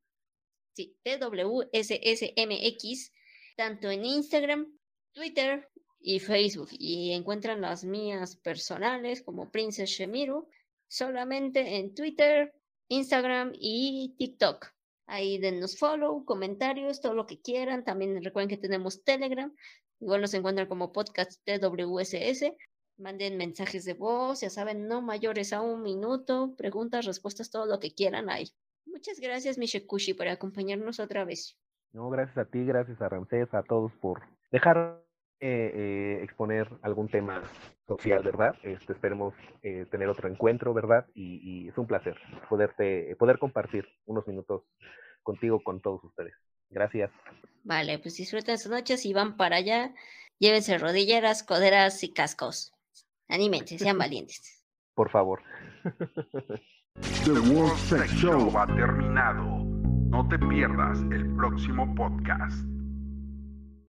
[0.74, 3.12] sí, TWSSMX,
[3.58, 4.80] tanto en Instagram,
[5.12, 5.68] Twitter
[6.00, 6.70] y Facebook.
[6.72, 10.48] Y encuentran las mías personales como Princess Shemiru
[10.88, 12.54] solamente en Twitter,
[12.90, 14.68] Instagram y TikTok.
[15.08, 17.84] Ahí denos follow, comentarios, todo lo que quieran.
[17.84, 19.54] También recuerden que tenemos Telegram.
[20.00, 22.54] Igual nos encuentran como podcast TWSS.
[22.98, 27.80] Manden mensajes de voz, ya saben, no mayores a un minuto, preguntas, respuestas, todo lo
[27.80, 28.50] que quieran ahí.
[28.86, 31.58] Muchas gracias, Mishekushi, por acompañarnos otra vez.
[31.94, 34.22] No, gracias a ti, gracias a Ramsés, a todos por
[34.52, 35.02] dejar
[35.42, 37.42] eh, eh, exponer algún tema
[37.88, 38.56] social, ¿verdad?
[38.62, 39.34] Este, esperemos
[39.64, 41.06] eh, tener otro encuentro, ¿verdad?
[41.14, 42.18] Y, es un placer
[42.50, 44.64] poderte, poder compartir unos minutos
[45.24, 46.34] contigo, con todos ustedes.
[46.70, 47.10] Gracias.
[47.64, 49.94] Vale, pues disfruten sus noches y van para allá.
[50.40, 52.74] Llévense rodilleras, coderas y cascos.
[53.30, 54.66] Anímense, sean valientes.
[54.94, 55.42] Por favor.
[57.24, 59.64] The World Sex Show ha terminado.
[60.10, 62.79] No te pierdas el próximo podcast.